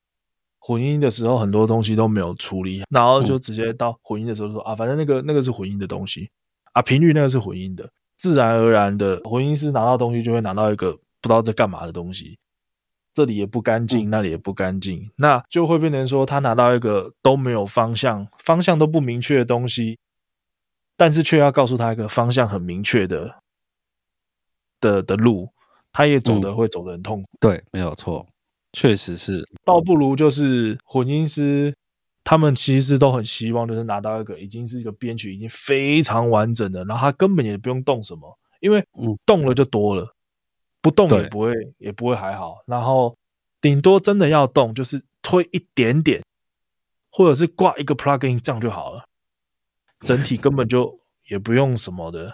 [0.60, 6.30] 混音的时候很多东西都没有处理，然后就直接到混音的时候说啊，反正那个那个是混音的东西。
[6.74, 12.38] 啊，频率那个是混音的，自然而然的混音师拿到东西就会拿到一个不知道在干嘛的东西，
[13.14, 20.00] 这里也不干净，那里也不干净，那就会变成说他拿到一个都没有方向、方向都不明确的东西，
[20.98, 23.36] 但是却要告诉他一个方向很明确的
[24.82, 25.50] 的的路，
[25.92, 27.30] 他也走的会走的很痛苦。
[27.40, 28.28] 对，没有错，
[28.74, 29.48] 确实是。
[29.64, 31.76] 倒不如就是混音师，
[32.24, 38.86] 他们其实都很希望就是拿到一个已经是一个编曲已经非常完整的，然后他根本也不用动什么，因为
[39.26, 40.16] 动了就多了，
[40.82, 42.64] 不动也不会也不会还好。
[42.66, 43.18] 然后
[43.60, 46.24] 顶多真的要动，就是推一点点，
[47.10, 49.04] 或者是挂一个 plugin 这样就好了。
[50.00, 51.00] 整体根本就
[51.30, 52.34] 也不用什么的，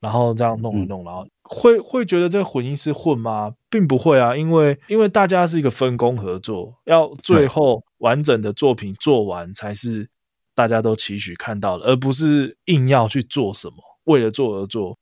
[0.00, 3.54] 然后这样弄一弄，然后会会觉得这个混音师混吗？
[3.70, 10.08] 并不会啊，因为因为大家是一个分工合作，要最后完整的作品做完才是
[10.54, 14.96] 大家都期许看到的，而不是硬要去做什么，为了做而做。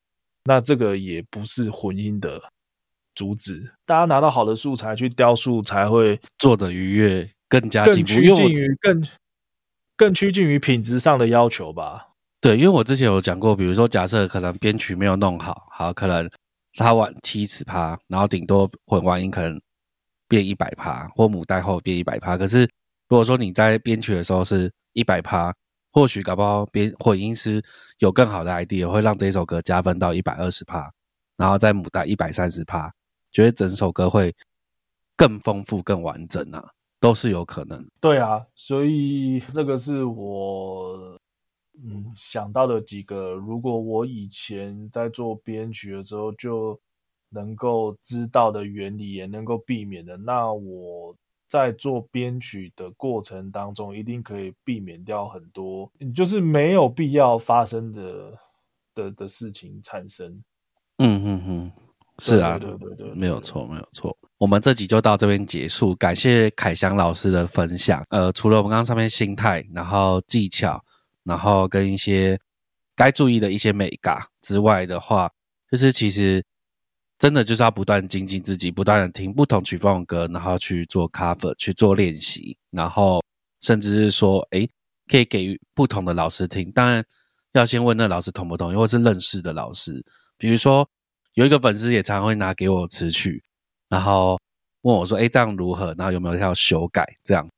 [0.45, 2.41] 那这个也不是混音的
[3.15, 3.73] 主旨。
[3.85, 9.07] 大家拿到好的素材去雕塑，才会做的愉悦，更加更趋近于更。
[9.95, 12.09] 更趋近于品质上的要求吧。
[12.41, 16.29] 对，因为我之前有讲过，比如说假设可能编曲没有弄好，好可能
[16.75, 19.61] 他晚七十趴，然后顶多混完音可能
[20.27, 22.37] 变一百趴，或母带后变一百趴。
[22.37, 22.69] 可是
[23.13, 25.55] 如果说你在编曲的时候是一百趴，
[25.93, 27.63] 或许搞不好编混音师
[27.99, 30.91] 有更好的 idea，会让这首歌加分到一百二十趴，
[31.37, 32.91] 然后在母带一百三十趴，
[33.31, 34.35] 觉得整首歌会
[35.15, 36.67] 更丰富、更完整啊。
[37.01, 41.21] 都是有可能，对啊，所以这个是我
[41.85, 43.33] 嗯想到的几个。
[43.33, 46.81] 如果我以前在做编曲的时候就
[47.29, 51.15] 能够知道的原理，也能够避免的，那我
[51.53, 58.33] 在做编曲的过程当中，一定可以避免掉很多，就是没有必要发生的
[58.95, 60.43] 的的事情产生。
[60.97, 61.73] 嗯嗯嗯，
[62.19, 64.17] 是啊，对对对，没有错，没有错。
[64.39, 68.03] 我们这集就到这边结束，感谢凯翔老师的分享。
[68.09, 70.83] 呃，除了我们刚刚上面心态，然后技巧，
[71.23, 72.39] 然后跟一些
[72.97, 75.31] 该注意的一些美感之外的话，
[75.71, 76.43] 就是其实
[77.23, 83.23] 真的就是要不断精进自己，不断的听不同曲风的歌，然后去做 cover，去做练习，然后
[83.61, 84.69] 甚至是说，诶，
[85.07, 86.69] 可以给不同的老师听。
[86.73, 87.05] 当然
[87.53, 90.05] 要先问那老师同不同意，或是认识的老师。
[90.37, 90.85] 比如说
[91.35, 93.41] 有一个粉丝也常常会拿给我词曲。
[93.89, 94.37] 然后
[94.81, 95.95] 问我说：“哎，这样如何？
[95.97, 97.07] 然后有没有要修改？
[97.23, 97.49] 这样，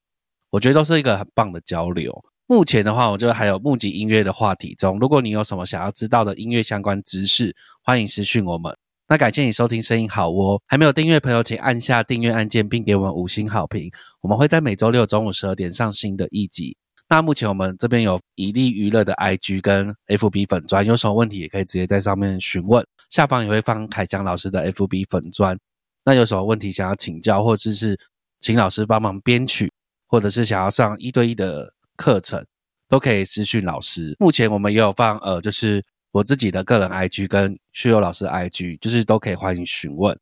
[0.51, 2.13] 我觉得都是一个很棒的交流。
[2.47, 4.99] 目前的话，我觉得还有募集音乐的话题中。
[4.99, 8.77] 如果你有什么想要知道的音乐相关知识，欢迎私讯我们。
[9.07, 13.91] 那感谢你收听声音好窝，还没有订阅朋友，请按下订阅按键，并给我们五星好评。
[14.23, 16.75] 我们会在每周六中午十二点上新的一集。
[17.07, 22.83] 那目前我们这边有以利娱乐的 IG 跟 FB 粉砖，有什么问题也可以直接在上面询问。
[23.11, 25.57] 下方也会放凯江老师的 FB 粉砖。
[26.03, 27.99] 那有什么问题想要请教，或者是
[28.41, 29.71] 请老师帮忙编曲，
[30.07, 32.43] 或者是想要上一对一的课程，
[32.89, 34.17] 都可以私讯老师。
[34.19, 35.85] 目前我们也有放，呃，就是
[36.15, 40.17] 我自己的个人 IG 跟旭佑老师的 IG，就是都可以欢迎询问。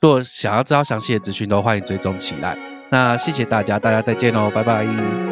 [0.00, 2.56] 如果想要知道详细的资讯，都欢迎追踪起来。
[2.88, 5.31] 那谢谢大家，大家再见哦，拜拜。